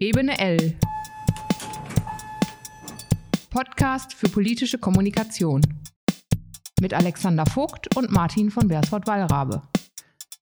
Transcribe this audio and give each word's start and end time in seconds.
Ebene 0.00 0.38
L. 0.38 0.78
Podcast 3.50 4.14
für 4.14 4.28
politische 4.28 4.78
Kommunikation. 4.78 5.60
Mit 6.80 6.94
Alexander 6.94 7.44
Vogt 7.44 7.96
und 7.96 8.12
Martin 8.12 8.48
von 8.48 8.68
Bersford-Wallrabe. 8.68 9.60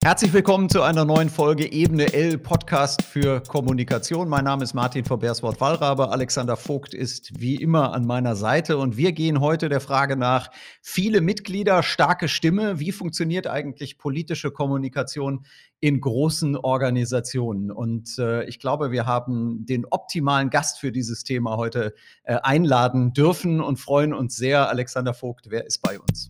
Herzlich 0.06 0.32
willkommen 0.32 0.68
zu 0.68 0.82
einer 0.82 1.04
neuen 1.04 1.28
Folge 1.28 1.72
Ebene 1.72 2.12
L 2.12 2.38
Podcast 2.38 3.02
für 3.02 3.40
Kommunikation. 3.40 4.28
Mein 4.28 4.44
Name 4.44 4.62
ist 4.62 4.72
Martin 4.72 5.04
von 5.04 5.18
Berswort 5.18 5.60
Wallrabe. 5.60 6.10
Alexander 6.10 6.56
Vogt 6.56 6.94
ist 6.94 7.40
wie 7.40 7.56
immer 7.56 7.92
an 7.92 8.06
meiner 8.06 8.36
Seite 8.36 8.78
und 8.78 8.96
wir 8.96 9.10
gehen 9.10 9.40
heute 9.40 9.68
der 9.68 9.80
Frage 9.80 10.16
nach, 10.16 10.52
viele 10.80 11.20
Mitglieder, 11.20 11.82
starke 11.82 12.28
Stimme. 12.28 12.78
Wie 12.78 12.92
funktioniert 12.92 13.48
eigentlich 13.48 13.98
politische 13.98 14.52
Kommunikation 14.52 15.44
in 15.80 16.00
großen 16.00 16.54
Organisationen? 16.56 17.72
Und 17.72 18.16
äh, 18.20 18.44
ich 18.44 18.60
glaube, 18.60 18.92
wir 18.92 19.06
haben 19.06 19.66
den 19.66 19.86
optimalen 19.86 20.50
Gast 20.50 20.78
für 20.78 20.92
dieses 20.92 21.24
Thema 21.24 21.56
heute 21.56 21.94
äh, 22.22 22.36
einladen 22.44 23.12
dürfen 23.12 23.60
und 23.60 23.80
freuen 23.80 24.14
uns 24.14 24.36
sehr. 24.36 24.68
Alexander 24.68 25.14
Vogt, 25.14 25.46
wer 25.50 25.66
ist 25.66 25.82
bei 25.82 25.98
uns? 25.98 26.28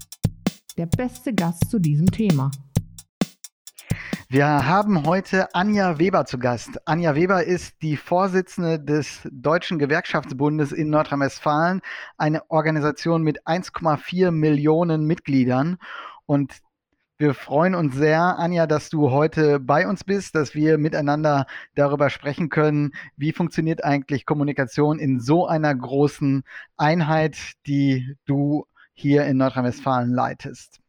Der 0.78 0.86
beste 0.86 1.34
Gast 1.34 1.70
zu 1.70 1.78
diesem 1.78 2.10
Thema. 2.10 2.50
Wir 4.28 4.66
haben 4.66 5.06
heute 5.06 5.54
Anja 5.54 6.00
Weber 6.00 6.24
zu 6.24 6.40
Gast. 6.40 6.80
Anja 6.84 7.14
Weber 7.14 7.44
ist 7.44 7.80
die 7.80 7.96
Vorsitzende 7.96 8.80
des 8.80 9.20
Deutschen 9.30 9.78
Gewerkschaftsbundes 9.78 10.72
in 10.72 10.90
Nordrhein-Westfalen, 10.90 11.80
eine 12.18 12.50
Organisation 12.50 13.22
mit 13.22 13.46
1,4 13.46 14.32
Millionen 14.32 15.04
Mitgliedern. 15.04 15.78
Und 16.26 16.54
wir 17.18 17.34
freuen 17.34 17.76
uns 17.76 17.94
sehr, 17.94 18.36
Anja, 18.36 18.66
dass 18.66 18.90
du 18.90 19.12
heute 19.12 19.60
bei 19.60 19.86
uns 19.86 20.02
bist, 20.02 20.34
dass 20.34 20.56
wir 20.56 20.76
miteinander 20.76 21.46
darüber 21.76 22.10
sprechen 22.10 22.48
können, 22.48 22.94
wie 23.16 23.30
funktioniert 23.30 23.84
eigentlich 23.84 24.26
Kommunikation 24.26 24.98
in 24.98 25.20
so 25.20 25.46
einer 25.46 25.72
großen 25.72 26.42
Einheit, 26.76 27.36
die 27.68 28.16
du 28.24 28.66
hier 28.92 29.24
in 29.26 29.36
Nordrhein-Westfalen 29.36 30.12
leitest. 30.12 30.80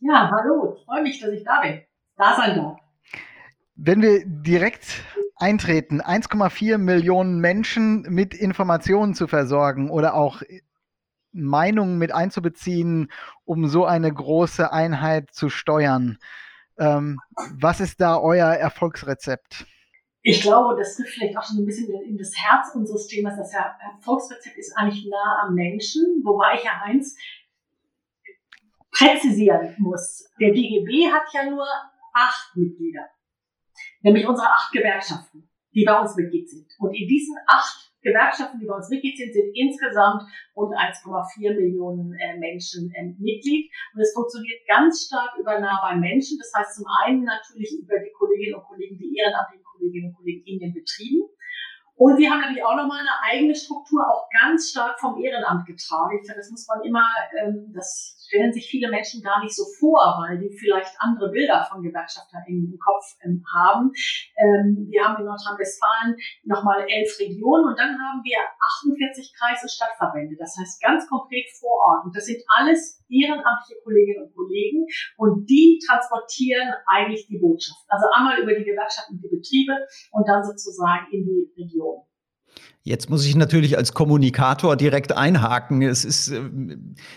Ja, 0.00 0.30
hallo, 0.30 0.76
ich 0.78 0.84
freue 0.86 1.02
mich, 1.02 1.20
dass 1.20 1.30
ich 1.32 1.44
da 1.44 1.60
bin 1.60 1.82
da 2.20 2.36
sein 2.36 2.56
darf. 2.56 2.78
Wenn 3.74 4.02
wir 4.02 4.24
direkt 4.26 5.02
eintreten, 5.36 6.02
1,4 6.02 6.78
Millionen 6.78 7.40
Menschen 7.40 8.02
mit 8.02 8.34
Informationen 8.34 9.14
zu 9.14 9.26
versorgen 9.26 9.90
oder 9.90 10.14
auch 10.14 10.42
Meinungen 11.32 11.98
mit 11.98 12.12
einzubeziehen, 12.12 13.10
um 13.44 13.68
so 13.68 13.86
eine 13.86 14.12
große 14.12 14.70
Einheit 14.72 15.30
zu 15.32 15.48
steuern. 15.48 16.18
Ähm, 16.78 17.18
was 17.58 17.80
ist 17.80 18.00
da 18.00 18.18
euer 18.18 18.48
Erfolgsrezept? 18.48 19.66
Ich 20.22 20.42
glaube, 20.42 20.76
das 20.76 20.96
trifft 20.96 21.14
vielleicht 21.14 21.38
auch 21.38 21.44
schon 21.44 21.58
ein 21.58 21.66
bisschen 21.66 21.88
in 22.02 22.18
das 22.18 22.32
Herz 22.36 22.74
unseres 22.74 23.06
Themas. 23.06 23.36
Das 23.38 23.52
Erfolgsrezept 23.54 24.58
ist 24.58 24.76
eigentlich 24.76 25.08
nah 25.10 25.46
am 25.46 25.54
Menschen, 25.54 26.22
wobei 26.24 26.56
ich 26.56 26.64
ja 26.64 26.82
eins 26.84 27.16
präzisieren 28.90 29.74
muss. 29.78 30.28
Der 30.38 30.52
DGB 30.52 31.10
hat 31.10 31.22
ja 31.32 31.48
nur 31.48 31.66
acht 32.14 32.56
Mitglieder, 32.56 33.08
nämlich 34.02 34.26
unsere 34.26 34.48
acht 34.48 34.72
Gewerkschaften, 34.72 35.48
die 35.74 35.84
bei 35.84 35.98
uns 35.98 36.16
Mitglied 36.16 36.48
sind. 36.48 36.66
Und 36.78 36.94
in 36.94 37.06
diesen 37.08 37.36
acht 37.46 37.90
Gewerkschaften, 38.02 38.58
die 38.60 38.66
bei 38.66 38.76
uns 38.76 38.88
Mitglied 38.88 39.16
sind, 39.16 39.32
sind 39.32 39.52
insgesamt 39.54 40.22
rund 40.56 40.72
1,4 40.74 41.54
Millionen 41.54 42.14
äh, 42.14 42.38
Menschen 42.38 42.90
äh, 42.94 43.12
Mitglied. 43.18 43.70
Und 43.94 44.00
es 44.00 44.12
funktioniert 44.14 44.66
ganz 44.66 45.06
stark 45.06 45.36
über 45.38 45.60
nah 45.60 45.80
beim 45.82 46.00
Menschen. 46.00 46.38
Das 46.38 46.52
heißt 46.56 46.76
zum 46.76 46.86
einen 47.04 47.24
natürlich 47.24 47.76
über 47.80 47.98
die 47.98 48.12
Kolleginnen 48.16 48.56
und 48.56 48.64
Kollegen, 48.64 48.96
die 48.96 49.14
ehrenamtlichen 49.16 49.64
Kolleginnen 49.64 50.08
und 50.08 50.16
Kollegen 50.16 50.42
in 50.46 50.58
den 50.60 50.72
Betrieben. 50.72 51.28
Und 51.96 52.16
wir 52.16 52.30
haben 52.30 52.40
natürlich 52.40 52.64
auch 52.64 52.76
nochmal 52.76 53.00
eine 53.00 53.20
eigene 53.28 53.54
Struktur, 53.54 54.00
auch 54.08 54.26
ganz 54.30 54.70
stark 54.70 54.98
vom 54.98 55.20
Ehrenamt 55.20 55.66
getragen. 55.66 56.16
Ich 56.16 56.24
glaube, 56.24 56.40
das 56.40 56.50
muss 56.50 56.66
man 56.66 56.82
immer, 56.82 57.04
ähm, 57.38 57.70
das 57.74 58.16
stellen 58.30 58.52
sich 58.52 58.70
viele 58.70 58.88
Menschen 58.88 59.22
gar 59.22 59.42
nicht 59.42 59.54
so 59.54 59.66
vor, 59.80 60.22
weil 60.22 60.38
die 60.38 60.54
vielleicht 60.54 60.94
andere 61.02 61.30
Bilder 61.30 61.66
von 61.66 61.82
Gewerkschaftern 61.82 62.46
im 62.46 62.78
Kopf 62.78 63.18
ähm, 63.26 63.42
haben. 63.50 63.90
Ähm, 64.38 64.86
wir 64.86 65.02
haben 65.02 65.18
in 65.18 65.26
Nordrhein-Westfalen 65.26 66.14
nochmal 66.44 66.86
elf 66.86 67.10
Regionen 67.18 67.66
und 67.66 67.76
dann 67.76 67.98
haben 67.98 68.22
wir 68.22 68.38
48 68.78 69.34
Kreis- 69.34 69.62
und 69.62 69.70
Stadtverbände. 69.74 70.36
Das 70.38 70.54
heißt 70.54 70.80
ganz 70.80 71.08
konkret 71.10 71.50
vor 71.58 71.74
Ort. 71.90 72.06
Und 72.06 72.14
das 72.14 72.26
sind 72.26 72.38
alles 72.46 73.02
ehrenamtliche 73.10 73.82
Kolleginnen 73.82 74.30
und 74.30 74.34
Kollegen 74.34 74.86
und 75.18 75.50
die 75.50 75.82
transportieren 75.82 76.70
eigentlich 76.86 77.26
die 77.26 77.38
Botschaft. 77.38 77.82
Also 77.88 78.06
einmal 78.14 78.38
über 78.38 78.54
die 78.54 78.62
Gewerkschaften 78.62 79.18
und 79.18 79.22
die 79.26 79.34
Betriebe 79.34 79.74
und 80.12 80.28
dann 80.28 80.44
sozusagen 80.46 81.10
in 81.10 81.26
die 81.26 81.50
Region. 81.58 82.06
Jetzt 82.82 83.10
muss 83.10 83.26
ich 83.26 83.36
natürlich 83.36 83.76
als 83.76 83.92
Kommunikator 83.92 84.74
direkt 84.74 85.12
einhaken. 85.12 85.82
Es 85.82 86.06
ist, 86.06 86.28
äh, 86.28 86.40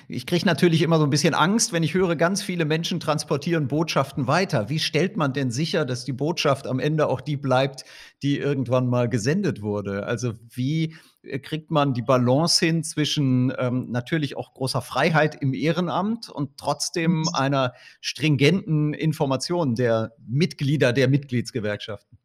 ich 0.09 0.25
kriege 0.25 0.45
natürlich 0.45 0.81
immer 0.81 0.97
so 0.97 1.05
ein 1.05 1.09
bisschen 1.09 1.33
Angst, 1.33 1.71
wenn 1.71 1.83
ich 1.83 1.93
höre, 1.93 2.17
ganz 2.17 2.43
viele 2.43 2.65
Menschen 2.65 2.99
transportieren 2.99 3.69
Botschaften 3.69 4.27
weiter. 4.27 4.67
Wie 4.67 4.79
stellt 4.79 5.15
man 5.15 5.31
denn 5.31 5.51
sicher, 5.51 5.85
dass 5.85 6.03
die 6.03 6.11
Botschaft 6.11 6.67
am 6.67 6.79
Ende 6.79 7.07
auch 7.07 7.21
die 7.21 7.37
bleibt, 7.37 7.85
die 8.23 8.39
irgendwann 8.39 8.87
mal 8.87 9.07
gesendet 9.07 9.61
wurde? 9.61 10.05
Also 10.05 10.33
wie 10.49 10.95
äh, 11.21 11.39
kriegt 11.39 11.71
man 11.71 11.93
die 11.93 12.01
Balance 12.01 12.65
hin 12.65 12.83
zwischen 12.83 13.53
ähm, 13.57 13.89
natürlich 13.89 14.35
auch 14.35 14.53
großer 14.53 14.81
Freiheit 14.81 15.41
im 15.41 15.53
Ehrenamt 15.53 16.29
und 16.29 16.57
trotzdem 16.57 17.19
mhm. 17.19 17.29
einer 17.31 17.73
stringenten 18.01 18.93
Information 18.93 19.75
der 19.75 20.11
Mitglieder 20.27 20.91
der 20.91 21.07
Mitgliedsgewerkschaften? 21.07 22.17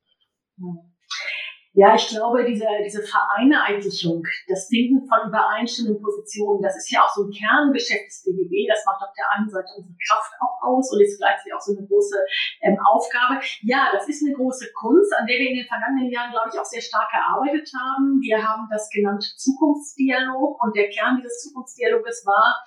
Mhm. 0.56 0.78
Ja, 1.78 1.94
ich 1.94 2.08
glaube, 2.08 2.42
diese, 2.42 2.66
diese 2.84 3.06
Vereinheitlichung, 3.06 4.26
das 4.48 4.66
Finden 4.66 5.06
von 5.06 5.30
übereinstimmenden 5.30 6.02
Positionen, 6.02 6.60
das 6.60 6.74
ist 6.74 6.90
ja 6.90 7.06
auch 7.06 7.14
so 7.14 7.22
ein 7.22 7.30
Kerngeschäft 7.30 8.10
des 8.10 8.26
DGB. 8.26 8.66
Das 8.66 8.82
macht 8.84 8.98
auf 8.98 9.14
der 9.14 9.30
einen 9.30 9.48
Seite 9.48 9.78
unsere 9.78 9.94
Kraft 9.94 10.32
auch 10.42 10.58
aus 10.66 10.90
und 10.90 10.98
ist 10.98 11.22
gleichzeitig 11.22 11.54
auch 11.54 11.62
so 11.62 11.78
eine 11.78 11.86
große 11.86 12.18
ähm, 12.66 12.74
Aufgabe. 12.82 13.38
Ja, 13.62 13.94
das 13.94 14.08
ist 14.08 14.26
eine 14.26 14.34
große 14.34 14.74
Kunst, 14.74 15.14
an 15.14 15.30
der 15.30 15.38
wir 15.38 15.54
in 15.54 15.62
den 15.62 15.70
vergangenen 15.70 16.10
Jahren, 16.10 16.34
glaube 16.34 16.50
ich, 16.50 16.58
auch 16.58 16.66
sehr 16.66 16.82
stark 16.82 17.14
gearbeitet 17.14 17.70
haben. 17.70 18.18
Wir 18.26 18.42
haben 18.42 18.66
das 18.74 18.90
genannt 18.90 19.22
Zukunftsdialog 19.38 20.58
und 20.58 20.74
der 20.74 20.90
Kern 20.90 21.22
dieses 21.22 21.46
Zukunftsdialoges 21.46 22.26
war, 22.26 22.58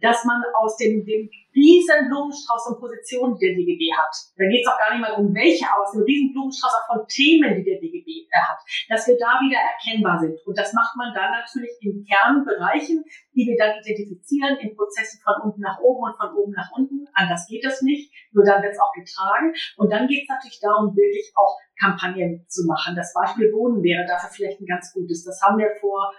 dass 0.00 0.24
man 0.24 0.42
aus 0.54 0.76
dem, 0.76 1.04
dem 1.04 1.28
riesen 1.56 2.08
Blumenstrauß 2.12 2.68
und 2.68 2.80
Positionen, 2.80 3.34
die 3.40 3.48
der 3.48 3.56
DGB 3.56 3.88
hat. 3.96 4.12
Da 4.36 4.44
geht 4.44 4.60
es 4.60 4.68
auch 4.68 4.76
gar 4.76 4.92
nicht 4.92 5.00
mal 5.00 5.16
um 5.16 5.32
welche, 5.32 5.64
ist 5.64 5.96
ein 5.96 6.04
riesen 6.04 6.32
Blumenstrauß 6.36 6.74
auch 6.76 6.86
von 6.92 7.08
Themen, 7.08 7.56
die 7.56 7.64
der 7.64 7.80
DGB 7.80 8.28
äh, 8.28 8.36
hat, 8.36 8.60
dass 8.92 9.08
wir 9.08 9.16
da 9.16 9.40
wieder 9.40 9.56
erkennbar 9.56 10.20
sind. 10.20 10.36
Und 10.44 10.56
das 10.58 10.76
macht 10.76 10.94
man 11.00 11.16
dann 11.16 11.32
natürlich 11.32 11.72
in 11.80 12.04
Kernbereichen, 12.04 13.02
die 13.32 13.48
wir 13.48 13.56
dann 13.56 13.80
identifizieren, 13.80 14.60
in 14.60 14.76
Prozessen 14.76 15.20
von 15.24 15.48
unten 15.48 15.64
nach 15.64 15.80
oben 15.80 16.12
und 16.12 16.16
von 16.20 16.36
oben 16.36 16.52
nach 16.52 16.70
unten. 16.76 17.08
Anders 17.16 17.48
geht 17.48 17.64
das 17.64 17.80
nicht, 17.80 18.12
nur 18.32 18.44
dann 18.44 18.62
wird 18.62 18.76
es 18.76 18.80
auch 18.80 18.92
getragen. 18.92 19.56
Und 19.80 19.88
dann 19.88 20.06
geht 20.06 20.24
es 20.24 20.28
natürlich 20.28 20.60
darum, 20.60 20.92
wirklich 20.92 21.32
auch 21.40 21.56
Kampagnen 21.80 22.44
zu 22.48 22.68
machen. 22.68 22.96
Das 22.96 23.12
Beispiel 23.12 23.52
Wohnen 23.52 23.82
wäre 23.82 24.04
dafür 24.06 24.30
vielleicht 24.30 24.60
ein 24.60 24.66
ganz 24.68 24.92
gutes. 24.92 25.24
Das 25.24 25.40
haben 25.42 25.58
wir 25.58 25.72
vor 25.80 26.12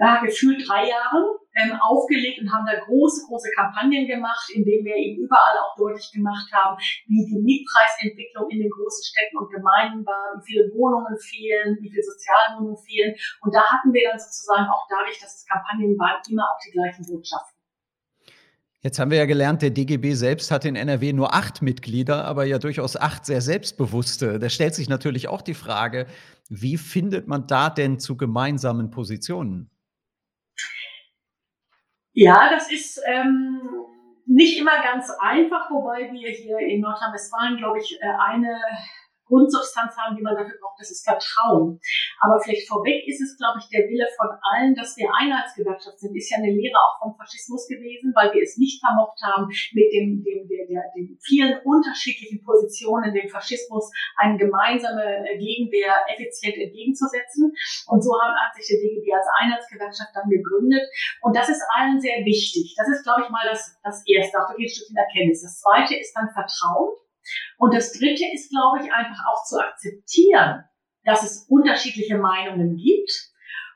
ja, 0.00 0.24
gefühlt 0.24 0.66
drei 0.66 0.88
Jahren 0.88 1.24
ähm, 1.60 1.76
aufgelegt 1.76 2.40
und 2.40 2.50
haben 2.50 2.64
da 2.64 2.80
große, 2.80 3.26
große 3.28 3.50
Kampagnen 3.54 4.06
gemacht, 4.06 4.48
in 4.54 4.64
denen 4.64 4.84
wir 4.84 4.96
eben 4.96 5.24
überall 5.24 5.58
auch 5.60 5.76
deutlich 5.76 6.10
gemacht 6.12 6.48
haben, 6.52 6.80
wie 7.06 7.26
die 7.28 7.36
Mietpreisentwicklung 7.36 8.48
in 8.48 8.60
den 8.64 8.70
großen 8.70 9.04
Städten 9.04 9.36
und 9.36 9.52
Gemeinden 9.52 10.06
war, 10.06 10.40
wie 10.40 10.46
viele 10.46 10.72
Wohnungen 10.72 11.18
fehlen, 11.20 11.76
wie 11.80 11.90
viele 11.90 12.02
Sozialwohnungen 12.02 12.80
fehlen. 12.80 13.14
Und 13.42 13.54
da 13.54 13.60
hatten 13.60 13.92
wir 13.92 14.08
dann 14.08 14.18
sozusagen 14.18 14.72
auch 14.72 14.88
dadurch, 14.88 15.20
dass 15.20 15.36
es 15.36 15.44
Kampagnen 15.44 15.98
waren, 15.98 16.22
immer 16.30 16.48
auch 16.48 16.58
die 16.64 16.72
gleichen 16.72 17.04
Botschaften. 17.04 17.60
Jetzt 18.82 18.98
haben 18.98 19.10
wir 19.10 19.18
ja 19.18 19.26
gelernt, 19.26 19.60
der 19.60 19.68
DGB 19.68 20.14
selbst 20.14 20.50
hat 20.50 20.64
in 20.64 20.74
NRW 20.74 21.12
nur 21.12 21.34
acht 21.34 21.60
Mitglieder, 21.60 22.24
aber 22.24 22.46
ja 22.46 22.58
durchaus 22.58 22.96
acht 22.96 23.26
sehr 23.26 23.42
selbstbewusste. 23.42 24.38
Da 24.38 24.48
stellt 24.48 24.74
sich 24.74 24.88
natürlich 24.88 25.28
auch 25.28 25.42
die 25.42 25.52
Frage, 25.52 26.06
wie 26.48 26.78
findet 26.78 27.28
man 27.28 27.46
da 27.46 27.68
denn 27.68 27.98
zu 27.98 28.16
gemeinsamen 28.16 28.90
Positionen? 28.90 29.70
Ja, 32.12 32.50
das 32.50 32.70
ist 32.70 33.00
ähm, 33.06 33.60
nicht 34.26 34.58
immer 34.58 34.82
ganz 34.82 35.10
einfach, 35.20 35.70
wobei 35.70 36.10
wir 36.12 36.30
hier 36.30 36.58
in 36.58 36.80
Nordrhein-Westfalen, 36.80 37.56
glaube 37.56 37.78
ich, 37.80 38.00
äh, 38.00 38.06
eine 38.28 38.60
Grundsubstanz 39.30 39.94
haben, 39.94 40.18
die 40.18 40.26
man 40.26 40.34
dafür 40.34 40.58
braucht, 40.58 40.82
das 40.82 40.90
ist 40.90 41.06
Vertrauen. 41.06 41.78
Aber 42.18 42.42
vielleicht 42.42 42.66
vorweg 42.66 43.06
ist 43.06 43.22
es, 43.22 43.38
glaube 43.38 43.62
ich, 43.62 43.70
der 43.70 43.86
Wille 43.86 44.10
von 44.18 44.26
allen, 44.42 44.74
dass 44.74 44.98
wir 44.98 45.06
Einheitsgewerkschaft 45.06 46.02
sind, 46.02 46.18
ist 46.18 46.30
ja 46.34 46.42
eine 46.42 46.50
Lehre 46.50 46.74
auch 46.74 46.98
vom 46.98 47.14
Faschismus 47.14 47.70
gewesen, 47.70 48.10
weil 48.18 48.34
wir 48.34 48.42
es 48.42 48.58
nicht 48.58 48.82
vermocht 48.82 49.22
haben, 49.22 49.46
mit 49.46 49.86
dem, 49.94 50.18
dem, 50.26 50.50
der, 50.50 50.66
der, 50.66 50.82
den 50.98 51.14
vielen 51.22 51.62
unterschiedlichen 51.62 52.42
Positionen 52.42 53.14
dem 53.14 53.30
Faschismus 53.30 53.86
eine 54.18 54.34
gemeinsame 54.36 55.22
Gegenwehr 55.38 55.94
effizient 56.10 56.58
entgegenzusetzen. 56.58 57.54
Und 57.86 58.02
so 58.02 58.10
hat 58.18 58.50
sich 58.58 58.66
der 58.66 58.82
DGB 58.82 59.06
als 59.14 59.30
Einheitsgewerkschaft 59.38 60.10
dann 60.10 60.26
gegründet. 60.26 60.82
Und 61.22 61.36
das 61.36 61.48
ist 61.48 61.62
allen 61.78 62.00
sehr 62.02 62.26
wichtig. 62.26 62.74
Das 62.74 62.88
ist, 62.90 63.06
glaube 63.06 63.22
ich, 63.22 63.30
mal 63.30 63.46
das, 63.46 63.78
das 63.86 64.02
Erste. 64.06 64.34
Auch 64.42 64.50
wirklich 64.50 64.74
ein 64.74 64.74
Stückchen 64.74 64.96
Erkenntnis. 64.96 65.42
Das 65.42 65.60
Zweite 65.60 65.94
ist 65.94 66.12
dann 66.16 66.30
Vertrauen. 66.32 66.96
Und 67.58 67.74
das 67.74 67.92
Dritte 67.92 68.24
ist, 68.32 68.50
glaube 68.50 68.84
ich, 68.84 68.92
einfach 68.92 69.24
auch 69.26 69.44
zu 69.44 69.58
akzeptieren, 69.58 70.64
dass 71.04 71.22
es 71.22 71.46
unterschiedliche 71.48 72.18
Meinungen 72.18 72.76
gibt 72.76 73.10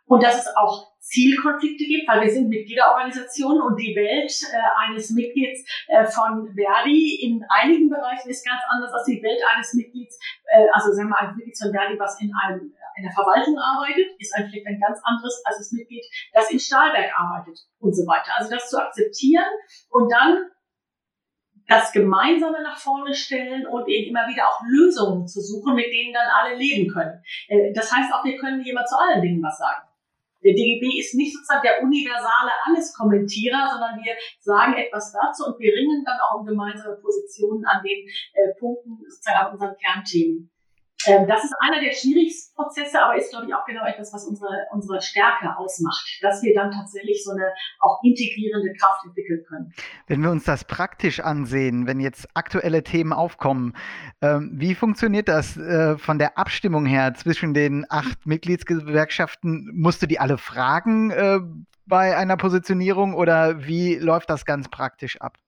und 0.06 0.22
dass 0.22 0.38
es 0.38 0.56
auch 0.56 0.94
Zielkonflikte 1.00 1.84
gibt, 1.84 2.08
weil 2.08 2.22
wir 2.22 2.30
sind 2.30 2.48
Mitgliederorganisationen 2.48 3.60
und 3.60 3.76
die 3.76 3.94
Welt 3.94 4.32
äh, 4.52 4.88
eines 4.88 5.10
Mitglieds 5.10 5.60
äh, 5.88 6.04
von 6.06 6.48
Verdi 6.56 7.20
in 7.22 7.44
einigen 7.48 7.90
Bereichen 7.90 8.30
ist 8.30 8.44
ganz 8.44 8.62
anders 8.70 8.90
als 8.92 9.04
die 9.04 9.22
Welt 9.22 9.40
eines 9.52 9.74
Mitglieds, 9.74 10.18
äh, 10.46 10.66
also 10.72 10.92
sagen 10.92 11.10
wir 11.10 11.20
ein 11.20 11.36
Mitglied 11.36 11.58
von 11.60 11.72
Verdi, 11.72 11.98
was 11.98 12.20
in 12.20 12.32
einem 12.42 12.72
in 12.96 13.02
der 13.02 13.12
Verwaltung 13.12 13.58
arbeitet, 13.58 14.06
ist 14.18 14.34
ein 14.36 14.48
vielleicht 14.48 14.66
ein 14.66 14.80
ganz 14.80 15.00
anderes 15.02 15.42
als 15.44 15.58
das 15.58 15.72
Mitglied, 15.72 16.04
das 16.32 16.50
in 16.50 16.60
Stahlwerk 16.60 17.10
arbeitet 17.18 17.58
und 17.80 17.92
so 17.92 18.06
weiter. 18.06 18.30
Also 18.36 18.50
das 18.50 18.70
zu 18.70 18.78
akzeptieren 18.78 19.50
und 19.90 20.10
dann 20.12 20.46
das 21.66 21.92
Gemeinsame 21.92 22.62
nach 22.62 22.78
vorne 22.78 23.14
stellen 23.14 23.66
und 23.66 23.88
eben 23.88 24.10
immer 24.10 24.28
wieder 24.28 24.48
auch 24.48 24.60
Lösungen 24.66 25.26
zu 25.26 25.40
suchen, 25.40 25.74
mit 25.74 25.86
denen 25.86 26.12
dann 26.12 26.28
alle 26.28 26.56
leben 26.56 26.92
können. 26.92 27.22
Äh, 27.48 27.72
das 27.72 27.92
heißt 27.92 28.12
auch, 28.12 28.24
wir 28.24 28.36
können 28.36 28.62
jemand 28.62 28.88
zu 28.88 28.96
allen 28.98 29.22
Dingen 29.22 29.42
was 29.42 29.58
sagen. 29.58 29.88
Der 30.44 30.52
DGB 30.52 31.00
ist 31.00 31.14
nicht 31.14 31.32
sozusagen 31.32 31.62
der 31.64 31.82
universale 31.82 32.52
Alles-Kommentierer, 32.66 33.64
sondern 33.70 33.96
wir 34.04 34.12
sagen 34.40 34.74
etwas 34.74 35.10
dazu 35.10 35.48
und 35.48 35.58
wir 35.58 35.72
ringen 35.72 36.04
dann 36.04 36.20
auch 36.20 36.40
um 36.40 36.46
gemeinsame 36.46 36.96
Positionen 36.96 37.64
an 37.64 37.82
den 37.82 38.06
äh, 38.34 38.52
Punkten, 38.60 39.00
sozusagen 39.08 39.46
an 39.46 39.52
unseren 39.52 39.74
Kernthemen. 39.78 40.50
Ähm, 41.06 41.26
das 41.26 41.44
ist 41.44 41.54
einer 41.60 41.80
der 41.80 41.92
schwierigsten 41.92 42.54
Prozesse, 42.54 43.00
aber 43.00 43.16
ist, 43.16 43.30
glaube 43.30 43.46
ich, 43.46 43.54
auch 43.54 43.64
genau 43.64 43.84
etwas, 43.84 44.12
was 44.12 44.26
unsere, 44.26 44.66
unsere 44.72 45.00
Stärke 45.02 45.56
ausmacht, 45.56 46.18
dass 46.22 46.42
wir 46.42 46.54
dann 46.54 46.70
tatsächlich 46.70 47.22
so 47.24 47.32
eine 47.32 47.52
auch 47.80 48.00
integrierende 48.02 48.72
Kraft 48.74 49.04
entwickeln 49.04 49.44
können. 49.48 49.72
Wenn 50.06 50.22
wir 50.22 50.30
uns 50.30 50.44
das 50.44 50.64
praktisch 50.64 51.20
ansehen, 51.20 51.86
wenn 51.86 52.00
jetzt 52.00 52.28
aktuelle 52.34 52.82
Themen 52.82 53.12
aufkommen, 53.12 53.74
ähm, 54.22 54.50
wie 54.54 54.74
funktioniert 54.74 55.28
das 55.28 55.56
äh, 55.56 55.98
von 55.98 56.18
der 56.18 56.38
Abstimmung 56.38 56.86
her 56.86 57.14
zwischen 57.14 57.54
den 57.54 57.86
acht 57.88 58.26
Mitgliedsgewerkschaften? 58.26 59.70
Musst 59.74 60.02
du 60.02 60.06
die 60.06 60.18
alle 60.18 60.38
fragen 60.38 61.10
äh, 61.10 61.40
bei 61.86 62.16
einer 62.16 62.36
Positionierung 62.36 63.14
oder 63.14 63.66
wie 63.66 63.96
läuft 63.96 64.30
das 64.30 64.44
ganz 64.44 64.68
praktisch 64.68 65.20
ab? 65.20 65.38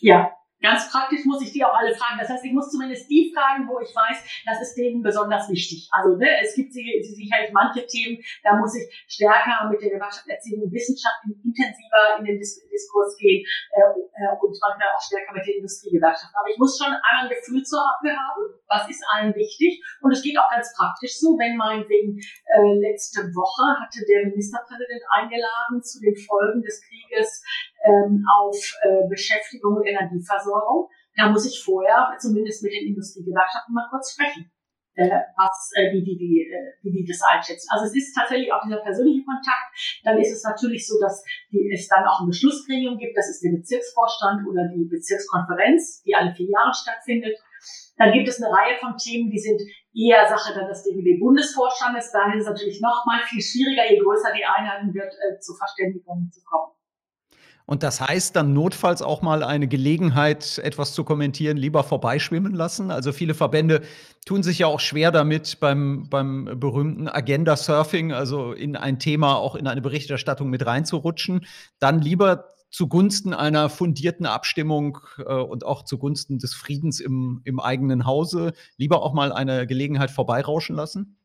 Ja, 0.00 0.30
Ganz 0.66 0.90
praktisch 0.90 1.24
muss 1.24 1.42
ich 1.42 1.52
die 1.52 1.64
auch 1.64 1.74
alle 1.78 1.94
fragen. 1.94 2.18
Das 2.18 2.28
heißt, 2.28 2.44
ich 2.44 2.52
muss 2.52 2.70
zumindest 2.74 3.08
die 3.08 3.30
fragen, 3.30 3.68
wo 3.70 3.78
ich 3.78 3.94
weiß, 3.94 4.18
das 4.46 4.60
ist 4.62 4.74
denen 4.74 5.00
besonders 5.00 5.48
wichtig. 5.48 5.86
Also 5.92 6.16
ne, 6.16 6.26
es 6.42 6.56
gibt 6.56 6.72
sicherlich 6.72 7.52
manche 7.52 7.86
Themen, 7.86 8.18
da 8.42 8.58
muss 8.58 8.74
ich 8.74 8.90
stärker 9.06 9.70
mit 9.70 9.80
der 9.80 9.90
Gewerkschaft 9.90 10.26
Erziehung 10.26 10.66
und 10.66 10.72
Wissenschaft 10.72 11.22
intensiver 11.22 12.18
in 12.18 12.24
den 12.24 12.38
Dis 12.38 12.58
Diskurs 12.66 13.16
gehen 13.16 13.46
äh, 13.46 13.78
äh, 13.78 14.34
und 14.42 14.58
manchmal 14.58 14.90
auch 14.90 15.00
stärker 15.00 15.32
mit 15.32 15.46
den 15.46 15.62
Industriegewerkschaften. 15.62 16.34
Aber 16.34 16.50
ich 16.50 16.58
muss 16.58 16.76
schon 16.76 16.90
einmal 16.90 17.24
ein 17.24 17.30
Gefühl 17.30 17.62
dafür 17.62 18.18
haben, 18.18 18.42
was 18.66 18.90
ist 18.90 19.04
allen 19.14 19.34
wichtig. 19.34 19.78
Und 20.02 20.10
es 20.10 20.22
geht 20.22 20.36
auch 20.38 20.50
ganz 20.50 20.74
praktisch 20.74 21.18
so, 21.18 21.38
wenn 21.38 21.56
meinetwegen 21.56 22.18
äh, 22.18 22.74
letzte 22.90 23.22
Woche 23.38 23.64
hatte 23.78 24.02
der 24.02 24.26
Ministerpräsident 24.26 25.02
eingeladen 25.14 25.78
zu 25.82 26.00
den 26.02 26.16
Folgen 26.16 26.62
des 26.62 26.82
Krieges 26.82 27.42
ähm, 27.86 28.24
auf 28.26 28.56
äh, 28.82 29.08
Beschäftigung 29.08 29.76
und 29.76 29.86
Energieversorgung. 29.86 30.55
Da 31.16 31.30
muss 31.30 31.46
ich 31.46 31.62
vorher 31.62 32.12
zumindest 32.18 32.62
mit 32.62 32.72
den 32.72 32.88
Industriegewerkschaften 32.88 33.74
mal 33.74 33.88
kurz 33.88 34.12
sprechen, 34.12 34.52
äh, 34.94 35.08
was, 35.36 35.72
äh, 35.76 35.92
wie, 35.92 36.04
die, 36.04 36.16
die, 36.16 36.44
äh, 36.44 36.76
wie 36.82 36.92
die 36.92 37.04
das 37.04 37.20
einschätzen. 37.22 37.68
Also 37.72 37.86
es 37.86 37.96
ist 37.96 38.14
tatsächlich 38.14 38.52
auch 38.52 38.62
dieser 38.64 38.80
persönliche 38.84 39.24
Kontakt. 39.24 39.72
Dann 40.04 40.18
ist 40.18 40.32
es 40.32 40.44
natürlich 40.44 40.86
so, 40.86 41.00
dass 41.00 41.24
die, 41.52 41.70
es 41.72 41.88
dann 41.88 42.04
auch 42.04 42.20
ein 42.20 42.28
Beschlussgremium 42.28 42.98
gibt. 42.98 43.16
Das 43.16 43.28
ist 43.28 43.40
der 43.40 43.56
Bezirksvorstand 43.56 44.46
oder 44.48 44.68
die 44.68 44.88
Bezirkskonferenz, 44.88 46.02
die 46.04 46.14
alle 46.14 46.34
vier 46.34 46.48
Jahre 46.48 46.72
stattfindet. 46.72 47.36
Dann 47.96 48.12
gibt 48.12 48.28
es 48.28 48.42
eine 48.42 48.52
Reihe 48.52 48.76
von 48.76 48.96
Themen, 48.96 49.30
die 49.30 49.40
sind 49.40 49.60
eher 49.96 50.28
Sache 50.28 50.52
dann 50.52 50.68
des 50.68 50.84
DGB-Bundesvorstandes. 50.84 52.12
Da 52.12 52.28
ist 52.32 52.44
es 52.44 52.46
natürlich 52.46 52.80
noch 52.80 53.04
mal 53.06 53.24
viel 53.24 53.40
schwieriger, 53.40 53.88
je 53.88 53.98
größer 53.98 54.32
die 54.36 54.44
Einheiten 54.44 54.92
wird, 54.92 55.12
äh, 55.16 55.40
zu 55.40 55.54
Verständigungen 55.56 56.30
zu 56.30 56.44
kommen. 56.44 56.75
Und 57.66 57.82
das 57.82 58.00
heißt 58.00 58.36
dann 58.36 58.52
notfalls 58.52 59.02
auch 59.02 59.22
mal 59.22 59.42
eine 59.42 59.66
Gelegenheit, 59.66 60.58
etwas 60.58 60.94
zu 60.94 61.02
kommentieren, 61.02 61.56
lieber 61.56 61.82
vorbeischwimmen 61.82 62.54
lassen. 62.54 62.92
Also 62.92 63.12
viele 63.12 63.34
Verbände 63.34 63.82
tun 64.24 64.44
sich 64.44 64.60
ja 64.60 64.68
auch 64.68 64.78
schwer 64.78 65.10
damit 65.10 65.58
beim, 65.58 66.08
beim 66.08 66.44
berühmten 66.60 67.08
Agenda-Surfing, 67.08 68.12
also 68.12 68.52
in 68.52 68.76
ein 68.76 69.00
Thema, 69.00 69.36
auch 69.36 69.56
in 69.56 69.66
eine 69.66 69.82
Berichterstattung 69.82 70.48
mit 70.48 70.64
reinzurutschen. 70.64 71.44
Dann 71.80 72.00
lieber 72.00 72.46
zugunsten 72.70 73.34
einer 73.34 73.68
fundierten 73.68 74.26
Abstimmung 74.26 74.98
äh, 75.18 75.32
und 75.32 75.64
auch 75.64 75.84
zugunsten 75.84 76.38
des 76.38 76.54
Friedens 76.54 77.00
im, 77.00 77.40
im 77.44 77.58
eigenen 77.58 78.06
Hause 78.06 78.52
lieber 78.76 79.02
auch 79.02 79.12
mal 79.12 79.32
eine 79.32 79.66
Gelegenheit 79.66 80.10
vorbeirauschen 80.10 80.76
lassen? 80.76 81.18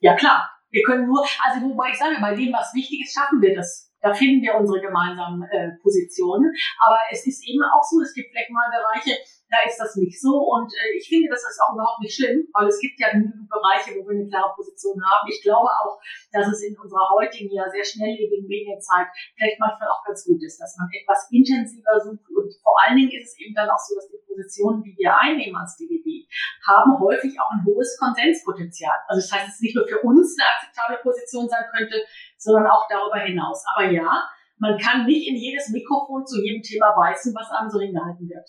Ja, 0.00 0.14
klar. 0.16 0.50
Wir 0.70 0.82
können 0.82 1.06
nur, 1.06 1.24
also 1.44 1.66
wobei 1.66 1.92
ich 1.92 1.98
sage, 1.98 2.16
bei 2.20 2.34
dem, 2.34 2.52
was 2.52 2.74
wichtig 2.74 3.02
ist, 3.04 3.14
schaffen 3.14 3.40
wir 3.40 3.54
das 3.54 3.87
da 4.00 4.14
finden 4.14 4.42
wir 4.42 4.54
unsere 4.54 4.80
gemeinsamen 4.80 5.42
äh, 5.50 5.76
Positionen. 5.82 6.52
Aber 6.84 6.98
es 7.10 7.26
ist 7.26 7.42
eben 7.46 7.62
auch 7.62 7.82
so, 7.82 8.00
es 8.00 8.14
gibt 8.14 8.30
vielleicht 8.30 8.50
mal 8.50 8.70
Bereiche, 8.70 9.18
da 9.48 9.64
ist 9.64 9.80
das 9.80 9.96
nicht 9.96 10.20
so. 10.20 10.36
Und 10.44 10.68
äh, 10.72 10.96
ich 10.96 11.08
finde, 11.08 11.28
das 11.32 11.40
ist 11.40 11.60
auch 11.60 11.74
überhaupt 11.74 12.00
nicht 12.00 12.14
schlimm, 12.14 12.44
weil 12.52 12.68
es 12.68 12.78
gibt 12.78 13.00
ja 13.00 13.10
genügend 13.10 13.48
Bereiche, 13.48 13.96
wo 13.96 14.04
wir 14.04 14.14
eine 14.14 14.28
klare 14.28 14.52
Position 14.54 15.00
haben. 15.00 15.24
Ich 15.28 15.42
glaube 15.42 15.68
auch, 15.68 15.96
dass 16.32 16.46
es 16.48 16.62
in 16.62 16.76
unserer 16.76 17.08
heutigen, 17.16 17.50
ja 17.50 17.64
sehr 17.68 17.84
schnelllebigen 17.84 18.46
Medienzeit 18.46 19.08
vielleicht 19.34 19.58
manchmal 19.58 19.88
auch 19.88 20.04
ganz 20.04 20.24
gut 20.24 20.40
ist, 20.44 20.60
dass 20.60 20.76
man 20.76 20.88
etwas 20.92 21.28
intensiver 21.32 21.96
sucht. 22.00 22.28
Und 22.28 22.52
vor 22.62 22.76
allen 22.84 22.96
Dingen 22.96 23.12
ist 23.12 23.32
es 23.32 23.40
eben 23.40 23.54
dann 23.56 23.72
auch 23.72 23.80
so, 23.80 23.96
dass 23.96 24.08
die 24.08 24.20
Positionen, 24.20 24.84
die 24.84 24.94
wir 24.96 25.16
einnehmen 25.16 25.56
als 25.56 25.76
DGB, 25.76 26.28
haben 26.68 27.00
häufig 27.00 27.32
auch 27.40 27.50
ein 27.56 27.64
hohes 27.64 27.96
Konsenspotenzial. 27.98 28.94
Also 29.08 29.24
das 29.24 29.32
heißt, 29.32 29.48
es 29.48 29.54
ist 29.56 29.62
nicht 29.62 29.76
nur 29.76 29.88
für 29.88 30.00
uns 30.04 30.36
eine 30.36 30.46
akzeptable 30.46 31.00
Position 31.02 31.48
sein 31.48 31.64
könnte, 31.72 31.96
sondern 32.38 32.66
auch 32.66 32.86
darüber 32.88 33.18
hinaus. 33.18 33.64
Aber 33.74 33.90
ja, 33.90 34.28
man 34.58 34.78
kann 34.78 35.04
nicht 35.06 35.28
in 35.28 35.36
jedes 35.36 35.68
Mikrofon 35.70 36.26
zu 36.26 36.40
jedem 36.42 36.62
Thema 36.62 36.94
beißen, 36.96 37.34
was 37.34 37.50
einem 37.50 37.70
so 37.70 37.80
hingehalten 37.80 38.28
wird. 38.28 38.48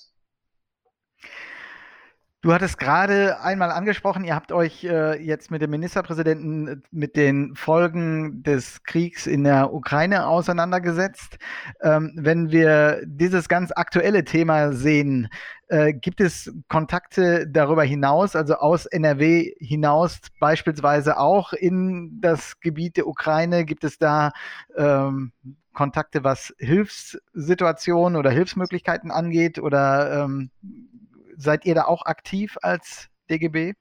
Du 2.42 2.54
hattest 2.54 2.80
gerade 2.80 3.42
einmal 3.42 3.70
angesprochen, 3.70 4.24
ihr 4.24 4.34
habt 4.34 4.54
euch 4.54 4.86
äh, 4.86 5.22
jetzt 5.22 5.52
mit 5.52 5.62
dem 5.62 5.72
Ministerpräsidenten 5.72 6.68
äh, 6.70 6.78
mit 6.90 7.18
den 7.18 7.54
Folgen 7.54 8.44
des 8.44 8.82
Kriegs 8.84 9.28
in 9.28 9.44
der 9.44 9.74
Ukraine 9.74 10.26
auseinandergesetzt. 10.26 11.38
Ähm, 11.82 12.14
wenn 12.16 12.50
wir 12.50 13.02
dieses 13.06 13.50
ganz 13.50 13.74
aktuelle 13.76 14.24
Thema 14.24 14.72
sehen, 14.72 15.28
äh, 15.68 15.92
gibt 15.92 16.22
es 16.22 16.50
Kontakte 16.70 17.46
darüber 17.46 17.84
hinaus, 17.84 18.38
also 18.38 18.56
aus 18.56 18.86
NRW 18.86 19.54
hinaus, 19.60 20.22
beispielsweise 20.40 21.20
auch 21.20 21.52
in 21.52 22.22
das 22.22 22.62
Gebiet 22.62 22.96
der 22.96 23.08
Ukraine? 23.08 23.66
Gibt 23.66 23.84
es 23.84 23.98
da 23.98 24.32
ähm, 24.78 25.34
Kontakte, 25.74 26.24
was 26.24 26.54
Hilfssituationen 26.58 28.18
oder 28.18 28.32
Hilfsmöglichkeiten 28.32 29.12
angeht? 29.12 29.60
Oder 29.60 30.24
ähm, 30.24 30.52
seid 31.40 31.66
ihr 31.66 31.76
da 31.76 31.86
auch 31.86 32.06
aktiv 32.06 32.58
als 32.62 33.10
DGB? 33.30 33.74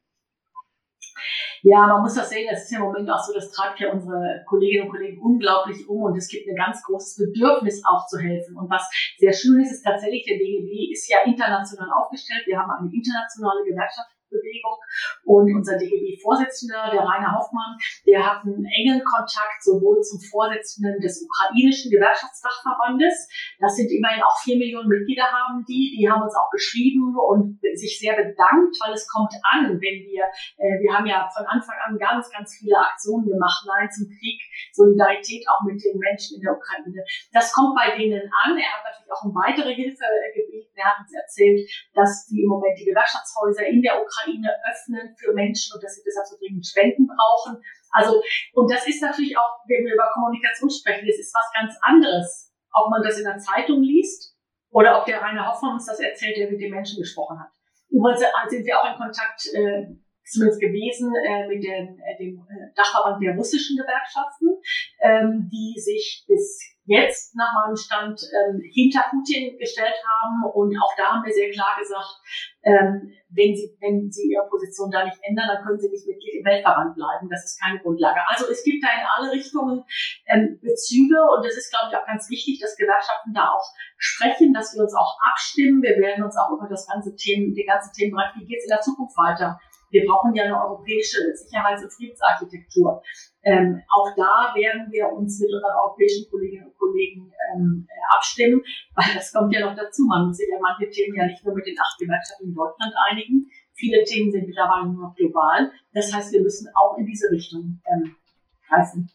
Ja, 1.62 1.86
man 1.86 2.02
muss 2.02 2.14
das 2.14 2.30
sehen, 2.30 2.46
das 2.48 2.62
ist 2.62 2.70
ja 2.70 2.78
im 2.78 2.84
Moment 2.84 3.10
auch 3.10 3.18
so, 3.18 3.34
das 3.34 3.50
treibt 3.50 3.80
ja 3.80 3.90
unsere 3.90 4.44
Kolleginnen 4.46 4.86
und 4.86 4.90
Kollegen 4.90 5.20
unglaublich 5.20 5.88
um 5.88 6.02
und 6.04 6.16
es 6.16 6.28
gibt 6.28 6.48
ein 6.48 6.54
ganz 6.54 6.82
großes 6.84 7.16
Bedürfnis 7.16 7.82
auch 7.84 8.06
zu 8.06 8.18
helfen. 8.18 8.56
Und 8.56 8.70
was 8.70 8.88
sehr 9.18 9.32
schön 9.32 9.60
ist, 9.60 9.72
ist 9.72 9.82
tatsächlich, 9.82 10.24
der 10.24 10.38
DGB 10.38 10.92
ist 10.92 11.08
ja 11.08 11.18
international 11.24 11.90
aufgestellt. 11.90 12.46
Wir 12.46 12.58
haben 12.58 12.70
eine 12.70 12.90
internationale 12.92 13.64
Gewerkschaft 13.64 14.08
Bewegung. 14.30 14.76
Und 15.24 15.48
unser 15.54 15.76
DGB-Vorsitzender, 15.76 16.90
der 16.92 17.02
Rainer 17.02 17.36
Hoffmann, 17.36 17.76
der 18.06 18.24
hat 18.24 18.44
einen 18.44 18.64
engen 18.64 19.02
Kontakt 19.04 19.60
sowohl 19.60 20.00
zum 20.00 20.20
Vorsitzenden 20.20 21.00
des 21.00 21.24
ukrainischen 21.24 21.90
Gewerkschaftsdachverbandes, 21.90 23.28
das 23.58 23.76
sind 23.76 23.90
immerhin 23.90 24.22
auch 24.22 24.36
vier 24.42 24.56
Millionen 24.56 24.88
Mitglieder 24.88 25.24
haben 25.24 25.64
die, 25.66 25.96
die 25.98 26.08
haben 26.08 26.22
uns 26.22 26.34
auch 26.34 26.50
geschrieben 26.50 27.14
und 27.16 27.58
sich 27.74 27.98
sehr 27.98 28.14
bedankt, 28.16 28.76
weil 28.84 28.92
es 28.92 29.08
kommt 29.08 29.32
an, 29.42 29.78
wenn 29.80 29.98
wir, 30.04 30.24
äh, 30.58 30.78
wir 30.80 30.92
haben 30.92 31.06
ja 31.06 31.28
von 31.28 31.46
Anfang 31.46 31.76
an 31.84 31.98
ganz, 31.98 32.30
ganz 32.30 32.56
viele 32.58 32.76
Aktionen 32.76 33.26
gemacht, 33.26 33.64
Nein 33.66 33.88
zum 33.90 34.08
Krieg, 34.08 34.40
Solidarität 34.72 35.46
auch 35.48 35.64
mit 35.64 35.82
den 35.82 35.98
Menschen 35.98 36.38
in 36.38 36.42
der 36.42 36.56
Ukraine. 36.56 37.02
Das 37.32 37.52
kommt 37.52 37.74
bei 37.74 37.96
denen 37.96 38.22
an. 38.44 38.56
Er 38.56 38.70
hat 38.72 38.84
natürlich 38.84 39.12
auch 39.12 39.24
um 39.24 39.34
weitere 39.34 39.74
Hilfe 39.74 40.04
gebeten. 40.34 40.72
Er 40.74 40.94
hat 40.94 41.00
uns 41.00 41.12
erzählt, 41.14 41.68
dass 41.94 42.26
die 42.26 42.42
im 42.42 42.48
Moment 42.48 42.78
die 42.78 42.86
Gewerkschaftshäuser 42.86 43.66
in 43.66 43.82
der 43.82 43.96
Ukraine 44.00 44.17
Ukraine 44.18 44.50
öffnen 44.70 45.14
für 45.16 45.32
Menschen 45.32 45.74
und 45.74 45.82
dass 45.82 45.94
sie 45.94 46.02
deshalb 46.04 46.26
so 46.26 46.36
dringend 46.38 46.66
Spenden 46.66 47.06
brauchen. 47.06 47.62
Also, 47.90 48.20
und 48.52 48.70
das 48.70 48.86
ist 48.86 49.02
natürlich 49.02 49.36
auch, 49.36 49.60
wenn 49.66 49.84
wir 49.84 49.94
über 49.94 50.10
Kommunikation 50.12 50.70
sprechen, 50.70 51.06
das 51.06 51.18
ist 51.18 51.34
was 51.34 51.50
ganz 51.54 51.74
anderes, 51.82 52.52
ob 52.72 52.90
man 52.90 53.02
das 53.02 53.18
in 53.18 53.24
der 53.24 53.38
Zeitung 53.38 53.82
liest 53.82 54.36
oder 54.70 54.98
ob 54.98 55.06
der 55.06 55.20
Rainer 55.20 55.46
Hoffmann 55.46 55.74
uns 55.74 55.86
das 55.86 56.00
erzählt, 56.00 56.36
der 56.36 56.50
mit 56.50 56.60
den 56.60 56.70
Menschen 56.70 57.00
gesprochen 57.00 57.40
hat. 57.40 57.50
Übrigens 57.90 58.20
sind 58.48 58.66
wir 58.66 58.78
auch 58.78 58.92
in 58.92 58.98
Kontakt, 58.98 59.46
äh, 59.54 59.86
zumindest 60.24 60.60
gewesen, 60.60 61.10
äh, 61.24 61.48
mit 61.48 61.64
den, 61.64 61.98
äh, 62.00 62.18
dem 62.18 62.36
äh, 62.50 62.68
Dachverband 62.76 63.22
der 63.22 63.34
russischen 63.34 63.78
Gewerkschaften, 63.78 64.60
ähm, 65.00 65.48
die 65.50 65.80
sich 65.80 66.24
bis 66.28 66.60
jetzt 66.88 67.36
nach 67.36 67.52
meinem 67.52 67.76
Stand 67.76 68.20
ähm, 68.32 68.64
hinter 68.72 69.04
Putin 69.10 69.58
gestellt 69.58 69.94
haben. 70.08 70.40
Und 70.52 70.74
auch 70.80 70.94
da 70.96 71.12
haben 71.12 71.24
wir 71.24 71.32
sehr 71.32 71.50
klar 71.50 71.76
gesagt, 71.78 72.16
ähm, 72.64 73.12
wenn, 73.28 73.54
sie, 73.54 73.76
wenn 73.80 74.10
sie 74.10 74.32
ihre 74.32 74.48
Position 74.48 74.90
da 74.90 75.04
nicht 75.04 75.20
ändern, 75.22 75.48
dann 75.52 75.64
können 75.64 75.78
sie 75.78 75.90
nicht 75.92 76.08
Mitglied 76.08 76.40
im 76.40 76.44
Weltverband 76.44 76.96
bleiben. 76.96 77.28
Das 77.28 77.44
ist 77.44 77.60
keine 77.60 77.78
Grundlage. 77.80 78.20
Also 78.26 78.48
es 78.48 78.64
gibt 78.64 78.82
da 78.82 78.88
in 78.88 79.04
alle 79.04 79.32
Richtungen 79.32 79.84
ähm, 80.26 80.58
Bezüge 80.62 81.20
und 81.36 81.44
es 81.44 81.56
ist, 81.56 81.70
glaube 81.70 81.92
ich, 81.92 81.96
auch 81.96 82.06
ganz 82.06 82.28
wichtig, 82.30 82.58
dass 82.58 82.76
Gewerkschaften 82.76 83.34
da 83.34 83.52
auch 83.52 83.68
sprechen, 83.98 84.54
dass 84.54 84.74
wir 84.74 84.82
uns 84.82 84.94
auch 84.96 85.18
abstimmen. 85.28 85.82
Wir 85.82 85.96
werden 86.00 86.24
uns 86.24 86.36
auch 86.36 86.56
über 86.56 86.68
das 86.68 86.88
ganze 86.88 87.14
Themen, 87.14 87.54
den 87.54 87.66
ganzen 87.66 87.92
Themenbereich, 87.92 88.32
wie 88.36 88.46
geht 88.46 88.58
es 88.58 88.64
in 88.64 88.72
der 88.72 88.80
Zukunft 88.80 89.16
weiter, 89.16 89.60
wir 89.90 90.06
brauchen 90.06 90.34
ja 90.34 90.44
eine 90.44 90.60
europäische 90.60 91.18
Sicherheits- 91.34 91.82
und 91.82 91.92
Friedensarchitektur. 91.92 93.02
Ähm, 93.42 93.82
auch 93.88 94.14
da 94.16 94.52
werden 94.54 94.90
wir 94.90 95.08
uns 95.08 95.40
mit 95.40 95.50
unseren 95.52 95.72
europäischen 95.72 96.28
Kolleginnen 96.30 96.66
und 96.66 96.76
Kollegen 96.76 97.32
ähm, 97.54 97.86
äh, 97.88 98.16
abstimmen, 98.16 98.62
weil 98.94 99.14
das 99.14 99.32
kommt 99.32 99.54
ja 99.54 99.60
noch 99.60 99.76
dazu. 99.76 100.04
Man 100.04 100.26
muss 100.26 100.36
sich 100.36 100.48
ja 100.50 100.58
manche 100.60 100.90
Themen 100.90 101.16
ja 101.16 101.26
nicht 101.26 101.44
nur 101.44 101.54
mit 101.54 101.66
den 101.66 101.78
acht 101.78 101.98
Gewerkschaften 101.98 102.48
in 102.48 102.54
Deutschland 102.54 102.94
einigen. 103.10 103.50
Viele 103.74 104.02
Themen 104.04 104.30
sind 104.30 104.46
mittlerweile 104.46 104.92
nur 104.92 105.14
global. 105.14 105.70
Das 105.94 106.12
heißt, 106.12 106.32
wir 106.32 106.42
müssen 106.42 106.68
auch 106.74 106.98
in 106.98 107.06
diese 107.06 107.30
Richtung 107.30 107.80
ähm, 107.86 108.16
greifen. 108.68 109.08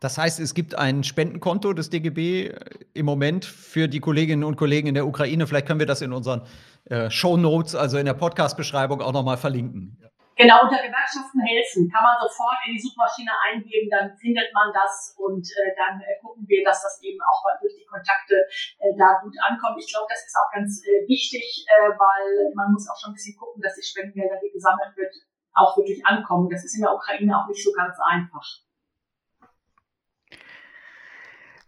Das 0.00 0.16
heißt, 0.16 0.38
es 0.38 0.54
gibt 0.54 0.76
ein 0.76 1.02
Spendenkonto 1.02 1.72
des 1.72 1.90
DGB 1.90 2.48
äh, 2.48 2.54
im 2.94 3.06
Moment 3.06 3.44
für 3.44 3.88
die 3.88 3.98
Kolleginnen 3.98 4.44
und 4.44 4.56
Kollegen 4.56 4.86
in 4.86 4.94
der 4.94 5.06
Ukraine. 5.06 5.46
Vielleicht 5.46 5.66
können 5.66 5.80
wir 5.80 5.86
das 5.86 6.02
in 6.02 6.12
unseren 6.12 6.42
äh, 6.84 7.10
Show 7.10 7.36
Notes, 7.36 7.74
also 7.74 7.98
in 7.98 8.06
der 8.06 8.14
Podcast-Beschreibung, 8.14 9.02
auch 9.02 9.12
nochmal 9.12 9.36
verlinken. 9.36 9.98
Genau, 10.38 10.62
unter 10.62 10.78
Gewerkschaften 10.78 11.42
helfen. 11.42 11.90
Kann 11.90 12.06
man 12.06 12.14
sofort 12.22 12.62
in 12.62 12.78
die 12.78 12.78
Suchmaschine 12.78 13.34
eingeben, 13.50 13.90
dann 13.90 14.14
findet 14.22 14.54
man 14.54 14.70
das 14.70 15.18
und 15.18 15.42
äh, 15.42 15.74
dann 15.74 15.98
äh, 15.98 16.14
gucken 16.22 16.46
wir, 16.46 16.62
dass 16.62 16.78
das 16.78 17.02
eben 17.02 17.18
auch 17.26 17.42
durch 17.58 17.74
die 17.74 17.84
Kontakte 17.90 18.46
äh, 18.78 18.94
da 18.94 19.18
gut 19.18 19.34
ankommt. 19.42 19.82
Ich 19.82 19.90
glaube, 19.90 20.06
das 20.06 20.22
ist 20.22 20.38
auch 20.38 20.54
ganz 20.54 20.78
äh, 20.86 21.10
wichtig, 21.10 21.66
weil 21.74 22.54
man 22.54 22.70
muss 22.70 22.86
auch 22.86 22.94
schon 23.02 23.10
ein 23.10 23.18
bisschen 23.18 23.34
gucken, 23.34 23.60
dass 23.60 23.74
die 23.74 23.82
Spendengelder, 23.82 24.38
die 24.38 24.54
gesammelt 24.54 24.94
wird, 24.94 25.10
auch 25.58 25.76
wirklich 25.76 26.06
ankommen. 26.06 26.46
Das 26.46 26.62
ist 26.62 26.78
in 26.78 26.86
der 26.86 26.94
Ukraine 26.94 27.34
auch 27.34 27.48
nicht 27.50 27.58
so 27.58 27.74
ganz 27.74 27.98
einfach. 27.98 28.46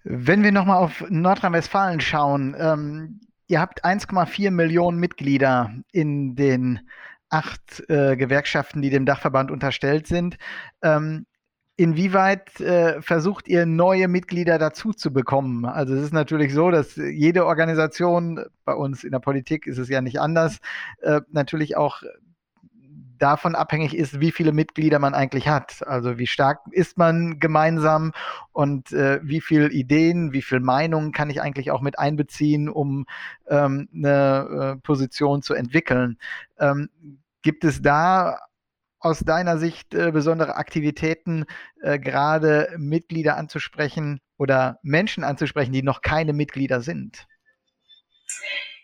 Wenn 0.05 0.43
wir 0.43 0.53
nochmal 0.53 0.79
auf 0.79 1.05
Nordrhein-Westfalen 1.09 2.01
schauen, 2.01 2.57
ähm, 2.59 3.21
ihr 3.49 3.61
habt 3.61 3.85
1,4 3.85 4.51
Millionen 4.51 4.99
Mitglieder 4.99 5.75
in 5.93 6.37
den 6.37 6.81
acht 7.29 7.89
äh, 7.89 8.17
Gewerkschaften, 8.17 8.83
die 8.83 8.91
dem 8.91 9.07
Dachverband 9.07 9.51
unterstellt 9.51 10.07
sind. 10.07 10.37
Ähm, 10.83 11.27
inwieweit 11.77 12.61
äh, 12.61 13.01
versucht 13.03 13.47
ihr 13.49 13.67
neue 13.67 14.09
Mitglieder 14.09 14.59
dazu 14.59 14.93
zu 14.93 15.13
bekommen? 15.13 15.65
Also 15.65 15.95
es 15.95 16.03
ist 16.03 16.13
natürlich 16.13 16.53
so, 16.53 16.71
dass 16.71 16.97
jede 16.97 17.47
Organisation, 17.47 18.45
bei 18.65 18.75
uns 18.75 19.05
in 19.05 19.13
der 19.13 19.21
Politik 19.21 19.67
ist 19.67 19.79
es 19.79 19.89
ja 19.89 20.01
nicht 20.01 20.21
anders, 20.21 20.59
äh, 21.03 21.21
natürlich 21.31 21.77
auch 21.77 22.03
davon 23.21 23.55
abhängig 23.55 23.97
ist, 23.97 24.21
wie 24.21 24.33
viele 24.33 24.53
Mitglieder 24.53 24.99
man 24.99 25.15
eigentlich 25.15 25.49
hat. 25.49 25.87
Also 25.87 26.19
wie 26.19 26.27
stark 26.27 26.61
ist 26.71 26.99
man 26.99 27.39
gemeinsam 27.39 28.13
und 28.53 28.93
äh, 28.93 29.21
wie 29.23 29.41
viele 29.41 29.71
Ideen, 29.71 30.33
wie 30.33 30.43
viele 30.43 30.61
Meinungen 30.61 31.13
kann 31.13 31.31
ich 31.31 31.41
eigentlich 31.41 31.71
auch 31.71 31.81
mit 31.81 31.99
einbeziehen, 31.99 32.69
um 32.69 33.07
ähm, 33.49 33.89
eine 33.95 34.77
äh, 34.77 34.81
Position 34.81 35.43
zu 35.43 35.55
entwickeln. 35.55 36.19
Ähm, 36.59 36.89
gibt 37.43 37.65
es 37.65 37.83
da 37.83 38.39
aus 38.99 39.21
deiner 39.21 39.59
Sicht 39.59 39.95
äh, 39.95 40.11
besondere 40.13 40.57
Aktivitäten, 40.57 41.47
äh, 41.83 41.99
gerade 41.99 42.75
Mitglieder 42.77 43.37
anzusprechen 43.37 44.21
oder 44.37 44.79
Menschen 44.83 45.25
anzusprechen, 45.25 45.73
die 45.73 45.83
noch 45.83 46.03
keine 46.03 46.33
Mitglieder 46.33 46.81
sind? 46.81 47.27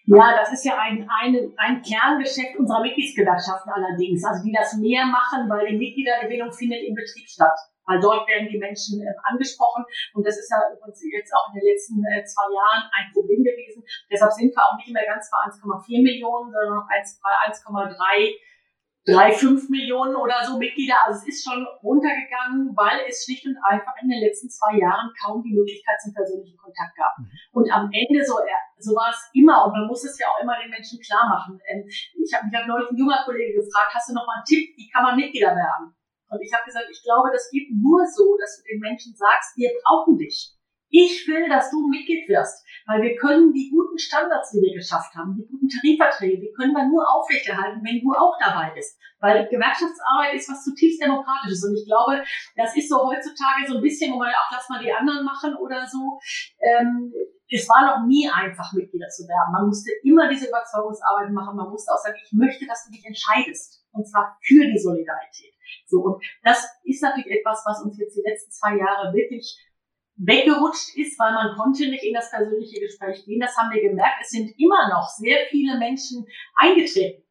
Ja, 0.07 0.39
das 0.39 0.53
ist 0.53 0.65
ja 0.65 0.79
ein, 0.79 1.03
ein, 1.11 1.35
ein 1.59 1.83
Kerngeschäft 1.83 2.55
unserer 2.57 2.81
Mitgliedsgewerkschaften 2.83 3.73
allerdings, 3.75 4.23
also 4.23 4.39
die 4.45 4.55
das 4.55 4.79
mehr 4.79 5.05
machen, 5.05 5.51
weil 5.51 5.67
die 5.67 5.77
Mitgliedergewinnung 5.77 6.53
findet 6.53 6.87
im 6.87 6.95
Betrieb 6.95 7.27
statt. 7.27 7.59
Weil 7.87 7.99
dort 7.99 8.27
werden 8.27 8.47
die 8.47 8.59
Menschen 8.59 9.03
äh, 9.03 9.15
angesprochen 9.31 9.87
und 10.15 10.27
das 10.27 10.39
ist 10.39 10.51
ja 10.51 10.59
übrigens 10.75 11.03
jetzt 11.07 11.31
auch 11.35 11.51
in 11.51 11.59
den 11.59 11.71
letzten 11.71 11.99
äh, 12.03 12.23
zwei 12.23 12.47
Jahren 12.51 12.83
ein 12.91 13.11
Problem 13.15 13.43
gewesen. 13.43 13.83
Deshalb 14.11 14.31
sind 14.35 14.51
wir 14.51 14.63
auch 14.63 14.75
nicht 14.79 14.91
mehr 14.91 15.07
ganz 15.07 15.31
bei 15.31 15.39
1,4 15.51 16.03
Millionen, 16.03 16.51
sondern 16.51 16.83
noch 16.83 16.91
1,3 16.91 18.35
drei, 19.07 19.31
fünf 19.31 19.71
Millionen 19.71 20.17
oder 20.17 20.43
so 20.43 20.59
Mitglieder. 20.59 20.99
Also 21.07 21.23
es 21.23 21.29
ist 21.31 21.47
schon 21.47 21.65
runtergegangen, 21.83 22.75
weil 22.75 23.07
es 23.09 23.23
schlicht 23.25 23.47
und 23.47 23.57
einfach 23.63 23.95
in 24.03 24.11
den 24.11 24.19
letzten 24.21 24.51
zwei 24.51 24.77
Jahren 24.83 25.15
kaum 25.23 25.43
die 25.47 25.55
Möglichkeit 25.55 25.95
zum 26.03 26.13
persönlichen 26.13 26.59
Kontakt 26.59 26.99
gab. 26.99 27.15
Mhm. 27.17 27.31
Und 27.53 27.71
am 27.71 27.87
Ende 27.95 28.27
so, 28.27 28.43
äh, 28.43 28.61
so 28.83 28.93
war 28.99 29.15
es 29.15 29.31
immer 29.33 29.65
und 29.65 29.73
man 29.73 29.87
muss 29.87 30.03
es 30.03 30.19
ja 30.19 30.27
auch 30.27 30.43
immer 30.43 30.59
den 30.59 30.71
Menschen 30.71 30.99
klar 30.99 31.31
machen. 31.31 31.59
Ähm, 31.71 31.87
ich 31.87 32.35
habe 32.35 32.51
mich 32.51 32.55
hab 32.55 32.67
neulich 32.67 32.91
ein 32.91 32.99
junger 32.99 33.23
Kollege 33.25 33.63
gefragt, 33.63 33.95
hast 33.95 34.11
du 34.11 34.15
noch 34.15 34.27
mal 34.27 34.43
einen 34.43 34.51
Tipp, 34.51 34.75
wie 34.75 34.91
kann 34.91 35.07
man 35.07 35.15
Mitglieder 35.15 35.55
werden? 35.55 35.95
Und 36.27 36.43
ich 36.43 36.51
habe 36.53 36.67
gesagt, 36.67 36.91
ich 36.91 37.03
glaube, 37.07 37.31
das 37.31 37.49
geht 37.55 37.71
nur 37.71 38.03
so, 38.11 38.37
dass 38.37 38.59
du 38.59 38.67
den 38.67 38.83
Menschen 38.83 39.15
sagst, 39.15 39.55
wir 39.55 39.71
brauchen 39.87 40.19
dich. 40.19 40.56
Ich 40.89 41.27
will, 41.27 41.49
dass 41.49 41.71
du 41.71 41.89
Mitglied 41.89 42.29
wirst, 42.29 42.65
weil 42.87 43.03
wir 43.03 43.17
können 43.17 43.53
die 43.53 43.71
guten 43.71 43.99
Standards, 43.99 44.53
die 44.53 44.63
wir 44.63 44.75
geschafft 44.75 45.15
haben, 45.15 45.35
die 45.35 45.47
guten 45.47 45.69
Tarifverträge, 45.69 46.41
die 46.41 46.53
können 46.53 46.73
wir 46.73 46.87
nur 46.87 47.03
aufrechterhalten, 47.03 47.83
wenn 47.83 48.01
du 48.01 48.15
auch 48.15 48.39
dabei 48.39 48.71
bist. 48.71 48.99
Weil 49.19 49.49
Gewerkschaftsarbeit 49.49 50.35
ist 50.35 50.49
was 50.49 50.63
zutiefst 50.63 51.03
Demokratisches. 51.03 51.65
Und 51.65 51.75
ich 51.75 51.87
glaube, 51.87 52.23
das 52.55 52.77
ist 52.77 52.89
so 52.89 53.03
heutzutage 53.03 53.67
so 53.67 53.77
ein 53.77 53.83
bisschen, 53.83 54.13
wo 54.13 54.19
man 54.19 54.29
auch 54.31 54.51
lass 54.53 54.69
mal 54.69 54.83
die 54.83 54.93
anderen 54.93 55.25
machen 55.25 55.57
oder 55.57 55.87
so. 55.87 56.21
Ähm, 56.61 57.13
es 57.51 57.69
war 57.69 57.87
noch 57.87 58.07
nie 58.07 58.29
einfach, 58.29 58.73
Mitglieder 58.73 59.09
zu 59.09 59.23
werden. 59.27 59.53
Man 59.53 59.67
musste 59.67 59.91
immer 60.03 60.29
diese 60.29 60.49
Überzeugungsarbeit 60.49 61.31
machen. 61.31 61.57
Man 61.57 61.71
musste 61.71 61.93
auch 61.93 62.03
sagen, 62.03 62.19
ich 62.23 62.33
möchte, 62.33 62.67
dass 62.67 62.85
du 62.87 62.93
dich 62.93 63.05
entscheidest. 63.07 63.83
Und 63.93 64.07
zwar 64.07 64.37
für 64.43 64.67
die 64.67 64.79
Solidarität. 64.79 65.55
So. 65.87 66.03
Und 66.03 66.25
das 66.43 66.67
ist 66.85 67.03
natürlich 67.03 67.39
etwas, 67.39 67.63
was 67.65 67.83
uns 67.83 67.99
jetzt 67.99 68.17
die 68.17 68.23
letzten 68.27 68.51
zwei 68.51 68.77
Jahre 68.77 69.15
wirklich 69.15 69.57
weggerutscht 70.17 70.97
ist, 70.97 71.19
weil 71.19 71.33
man 71.33 71.57
konnte 71.57 71.89
nicht 71.89 72.05
in 72.05 72.15
das 72.15 72.31
persönliche 72.31 72.81
Gespräch 72.81 73.25
gehen. 73.25 73.41
Das 73.41 73.57
haben 73.57 73.73
wir 73.73 73.83
gemerkt. 73.83 74.23
Es 74.23 74.31
sind 74.31 74.59
immer 74.59 74.89
noch 74.89 75.09
sehr 75.09 75.47
viele 75.51 75.79
Menschen 75.79 76.27
eingetreten. 76.57 77.23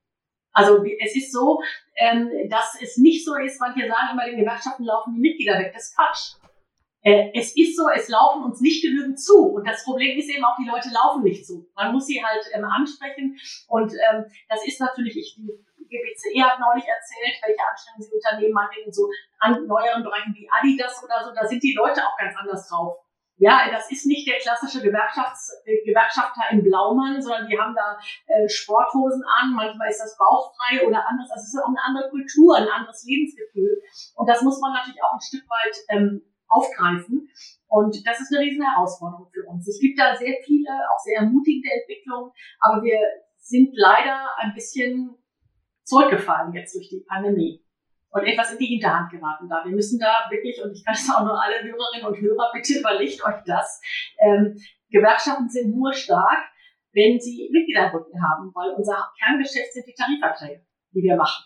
Also 0.54 0.84
es 1.04 1.16
ist 1.16 1.34
so, 1.34 1.62
ähm, 1.98 2.30
dass 2.50 2.80
es 2.82 2.98
nicht 2.98 3.26
so 3.26 3.36
ist, 3.36 3.60
manche 3.60 3.88
sagen 3.88 4.14
immer, 4.14 4.26
den 4.26 4.40
Gewerkschaften 4.40 4.86
laufen 4.86 5.14
die 5.16 5.20
Mitglieder 5.20 5.60
weg. 5.60 5.72
Das 5.74 5.90
ist 5.90 5.96
Quatsch. 5.98 6.36
Äh, 7.02 7.32
es 7.36 7.56
ist 7.56 7.76
so, 7.76 7.84
es 7.94 8.08
laufen 8.08 8.44
uns 8.44 8.62
nicht 8.62 8.82
genügend 8.82 9.20
zu. 9.20 9.36
Und 9.36 9.68
das 9.68 9.84
Problem 9.84 10.18
ist 10.18 10.30
eben 10.30 10.44
auch, 10.46 10.56
die 10.58 10.68
Leute 10.68 10.90
laufen 10.94 11.24
nicht 11.24 11.46
zu. 11.46 11.70
Man 11.76 11.92
muss 11.92 12.08
sie 12.08 12.24
halt 12.24 12.44
ähm, 12.54 12.64
ansprechen. 12.64 13.38
Und 13.68 13.94
ähm, 13.94 14.26
das 14.48 14.66
ist 14.66 14.80
natürlich, 14.80 15.18
ich, 15.18 15.38
GBCE 15.88 16.44
hat 16.44 16.60
neulich 16.60 16.86
erzählt, 16.86 17.38
welche 17.42 17.64
Anstrengungen 17.64 18.04
sie 18.04 18.16
unternehmen, 18.16 18.54
meinetwegen 18.54 18.92
so 18.92 19.10
an 19.40 19.66
neueren 19.66 20.04
Bereichen 20.04 20.34
wie 20.34 20.50
Adidas 20.50 21.04
oder 21.04 21.24
so, 21.24 21.34
da 21.34 21.46
sind 21.46 21.64
die 21.64 21.76
Leute 21.76 22.02
auch 22.06 22.18
ganz 22.18 22.36
anders 22.38 22.68
drauf. 22.68 23.06
Ja, 23.38 23.68
das 23.70 23.92
ist 23.92 24.06
nicht 24.06 24.26
der 24.28 24.40
klassische 24.40 24.82
Gewerkschafts 24.82 25.52
äh, 25.66 25.84
Gewerkschafter 25.84 26.42
im 26.52 26.64
Blaumann, 26.64 27.22
sondern 27.22 27.48
die 27.48 27.60
haben 27.60 27.76
da 27.76 28.00
äh, 28.28 28.48
Sporthosen 28.48 29.24
an, 29.28 29.52
manchmal 29.54 29.90
ist 29.90 30.00
das 30.00 30.16
bauchfrei 30.18 30.88
oder 30.88 31.04
anders. 31.06 31.30
Also 31.32 31.44
es 31.44 31.54
ist 31.54 31.60
auch 31.60 31.68
eine 31.68 31.84
andere 31.84 32.10
Kultur, 32.10 32.56
ein 32.56 32.70
anderes 32.70 33.04
Lebensgefühl. 33.04 33.82
Und 34.16 34.30
das 34.30 34.42
muss 34.42 34.62
man 34.62 34.72
natürlich 34.72 35.04
auch 35.04 35.14
ein 35.14 35.20
Stück 35.20 35.44
weit 35.50 35.76
ähm, 35.90 36.22
aufgreifen. 36.48 37.28
Und 37.68 38.08
das 38.08 38.22
ist 38.22 38.32
eine 38.32 38.46
riesen 38.46 38.64
Herausforderung 38.64 39.28
für 39.34 39.44
uns. 39.50 39.68
Es 39.68 39.80
gibt 39.82 40.00
da 40.00 40.16
sehr 40.16 40.36
viele, 40.46 40.72
auch 40.88 41.00
sehr 41.04 41.20
ermutigende 41.20 41.76
Entwicklungen, 41.76 42.32
aber 42.62 42.84
wir 42.84 43.00
sind 43.38 43.70
leider 43.74 44.30
ein 44.40 44.54
bisschen 44.54 45.18
zurückgefallen 45.86 46.54
jetzt 46.54 46.76
durch 46.76 46.90
die 46.90 47.06
Pandemie 47.08 47.64
und 48.10 48.24
etwas 48.24 48.52
in 48.52 48.58
die 48.58 48.66
Hinterhand 48.66 49.12
geraten 49.12 49.50
da. 49.50 49.64
Wir 49.66 49.76
müssen 49.76 50.00
da 50.00 50.28
wirklich, 50.30 50.62
und 50.64 50.72
ich 50.72 50.84
kann 50.86 50.96
es 50.96 51.10
auch 51.14 51.24
nur 51.24 51.42
alle 51.42 51.56
Hörerinnen 51.64 52.08
und 52.08 52.20
Hörer, 52.20 52.52
bitte 52.54 52.80
überlegt 52.80 53.24
euch 53.24 53.44
das. 53.46 53.82
Ähm, 54.20 54.58
Gewerkschaften 54.90 55.50
sind 55.50 55.76
nur 55.76 55.94
stark, 55.94 56.40
wenn 56.94 57.20
sie 57.20 57.50
Mitgliederrücken 57.52 58.14
haben, 58.24 58.52
weil 58.54 58.72
unser 58.72 59.12
Kerngeschäft 59.20 59.74
sind 59.74 59.86
die 59.86 59.94
Tarifverträge, 59.94 60.66
die 60.92 61.04
wir 61.04 61.18
machen. 61.18 61.46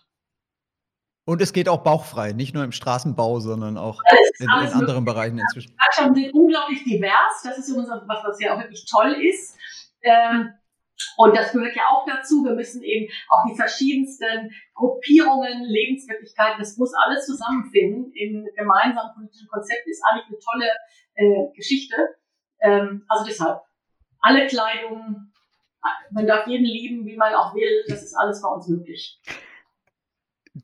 Und 1.26 1.42
es 1.42 1.54
geht 1.54 1.70
auch 1.70 1.84
bauchfrei, 1.84 2.34
nicht 2.34 2.54
nur 2.54 2.64
im 2.64 2.72
Straßenbau, 2.72 3.40
sondern 3.40 3.78
auch 3.78 4.02
in, 4.40 4.46
in 4.46 4.50
anderen 4.50 5.06
Bereichen 5.06 5.38
inzwischen. 5.38 5.72
Gewerkschaften 5.72 6.16
sind 6.16 6.34
unglaublich 6.34 6.84
divers. 6.84 7.42
Das 7.44 7.58
ist 7.58 7.70
übrigens 7.70 7.90
was, 7.90 8.24
was 8.24 8.40
ja 8.40 8.56
auch 8.56 8.60
wirklich 8.60 8.86
toll 8.90 9.16
ist. 9.24 9.58
Ähm, 10.02 10.54
und 11.18 11.36
das 11.36 11.52
gehört 11.52 11.76
ja 11.76 11.84
auch 11.92 12.06
dazu. 12.06 12.44
Wir 12.44 12.54
müssen 12.54 12.84
eben 12.84 13.12
auch 13.30 13.46
die 13.50 13.56
verschiedensten 13.56 14.52
Gruppierungen, 14.74 15.64
Lebenswirklichkeiten, 15.64 16.60
das 16.60 16.78
muss 16.78 16.94
alles 16.94 17.26
zusammenfinden 17.26 18.12
im 18.14 18.48
gemeinsamen 18.56 19.14
politischen 19.16 19.48
Konzept, 19.48 19.88
ist 19.88 20.04
eigentlich 20.04 20.28
eine 20.28 20.40
tolle 20.40 20.72
äh, 21.16 21.56
Geschichte. 21.56 21.96
Ähm, 22.62 23.06
also 23.08 23.26
deshalb, 23.26 23.62
alle 24.22 24.48
Kleidung, 24.48 25.32
man 26.12 26.28
darf 26.28 26.48
jeden 26.48 26.66
lieben, 26.66 27.06
wie 27.06 27.16
man 27.16 27.34
auch 27.34 27.54
will, 27.56 27.84
das 27.88 28.04
ist 28.04 28.16
alles 28.16 28.42
bei 28.42 28.50
uns 28.50 28.68
möglich. 28.68 29.22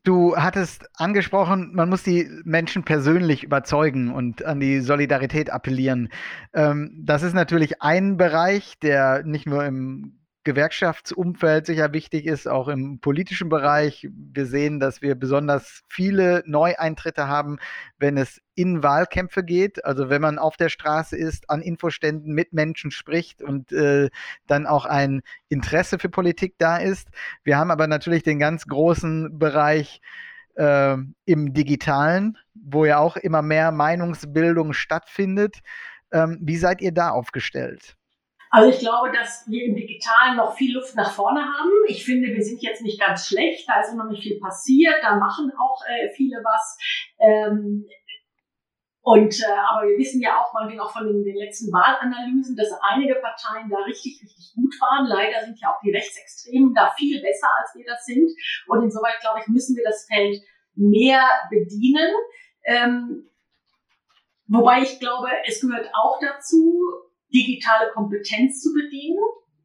Du 0.02 0.36
hattest 0.36 0.90
angesprochen, 0.94 1.72
man 1.74 1.88
muss 1.88 2.02
die 2.02 2.28
Menschen 2.44 2.84
persönlich 2.84 3.44
überzeugen 3.44 4.12
und 4.12 4.44
an 4.44 4.60
die 4.60 4.80
Solidarität 4.80 5.50
appellieren. 5.50 6.10
Ähm, 6.52 7.02
das 7.04 7.22
ist 7.22 7.34
natürlich 7.34 7.80
ein 7.82 8.16
Bereich, 8.16 8.78
der 8.80 9.22
nicht 9.24 9.46
nur 9.46 9.64
im 9.64 10.25
Gewerkschaftsumfeld 10.46 11.66
sicher 11.66 11.92
wichtig 11.92 12.24
ist, 12.24 12.46
auch 12.46 12.68
im 12.68 13.00
politischen 13.00 13.48
Bereich. 13.48 14.08
Wir 14.12 14.46
sehen, 14.46 14.78
dass 14.78 15.02
wir 15.02 15.16
besonders 15.16 15.82
viele 15.88 16.44
Neueintritte 16.46 17.26
haben, 17.26 17.58
wenn 17.98 18.16
es 18.16 18.40
in 18.54 18.84
Wahlkämpfe 18.84 19.42
geht. 19.42 19.84
Also 19.84 20.08
wenn 20.08 20.22
man 20.22 20.38
auf 20.38 20.56
der 20.56 20.68
Straße 20.68 21.16
ist, 21.16 21.50
an 21.50 21.62
Infoständen 21.62 22.32
mit 22.32 22.52
Menschen 22.52 22.92
spricht 22.92 23.42
und 23.42 23.72
äh, 23.72 24.08
dann 24.46 24.66
auch 24.66 24.86
ein 24.86 25.22
Interesse 25.48 25.98
für 25.98 26.08
Politik 26.08 26.54
da 26.58 26.76
ist. 26.76 27.08
Wir 27.42 27.58
haben 27.58 27.72
aber 27.72 27.88
natürlich 27.88 28.22
den 28.22 28.38
ganz 28.38 28.66
großen 28.66 29.40
Bereich 29.40 30.00
äh, 30.54 30.96
im 31.24 31.54
digitalen, 31.54 32.38
wo 32.54 32.84
ja 32.84 32.98
auch 32.98 33.16
immer 33.16 33.42
mehr 33.42 33.72
Meinungsbildung 33.72 34.74
stattfindet. 34.74 35.58
Ähm, 36.12 36.38
wie 36.40 36.56
seid 36.56 36.80
ihr 36.82 36.92
da 36.92 37.10
aufgestellt? 37.10 37.96
Also 38.56 38.70
ich 38.70 38.78
glaube, 38.78 39.12
dass 39.12 39.44
wir 39.50 39.66
im 39.66 39.76
Digitalen 39.76 40.38
noch 40.38 40.56
viel 40.56 40.74
Luft 40.74 40.94
nach 40.96 41.12
vorne 41.12 41.42
haben. 41.42 41.70
Ich 41.88 42.06
finde, 42.06 42.28
wir 42.28 42.42
sind 42.42 42.62
jetzt 42.62 42.80
nicht 42.80 42.98
ganz 42.98 43.26
schlecht. 43.26 43.68
Da 43.68 43.82
ist 43.82 43.92
noch 43.92 44.08
nicht 44.08 44.22
viel 44.22 44.40
passiert. 44.40 44.94
Da 45.02 45.16
machen 45.16 45.52
auch 45.60 45.82
äh, 45.86 46.08
viele 46.16 46.38
was. 46.42 46.78
Ähm, 47.20 47.84
und 49.02 49.38
äh, 49.42 49.52
aber 49.68 49.86
wir 49.86 49.98
wissen 49.98 50.22
ja 50.22 50.40
auch, 50.40 50.54
man 50.54 50.80
auch 50.80 50.90
von 50.90 51.06
den, 51.06 51.22
den, 51.22 51.36
letzten 51.36 51.70
Wahlanalysen, 51.70 52.56
dass 52.56 52.72
einige 52.80 53.16
Parteien 53.16 53.68
da 53.68 53.76
richtig, 53.84 54.22
richtig 54.24 54.54
gut 54.54 54.72
waren. 54.80 55.04
Leider 55.06 55.44
sind 55.44 55.60
ja 55.60 55.68
auch 55.68 55.80
die 55.84 55.92
Rechtsextremen 55.92 56.72
da 56.72 56.90
viel 56.96 57.20
besser, 57.20 57.48
als 57.60 57.74
wir 57.74 57.84
das 57.84 58.06
sind. 58.06 58.30
Und 58.68 58.84
insoweit, 58.84 59.20
glaube 59.20 59.40
ich, 59.40 59.48
müssen 59.48 59.76
wir 59.76 59.84
das 59.84 60.06
Feld 60.10 60.40
mehr 60.74 61.28
bedienen. 61.50 62.10
Ähm, 62.64 63.28
wobei 64.48 64.80
ich 64.80 64.98
glaube, 64.98 65.28
es 65.46 65.60
gehört 65.60 65.90
auch 65.92 66.18
dazu, 66.22 67.05
digitale 67.32 67.90
Kompetenz 67.92 68.60
zu 68.60 68.72
bedienen. 68.72 69.18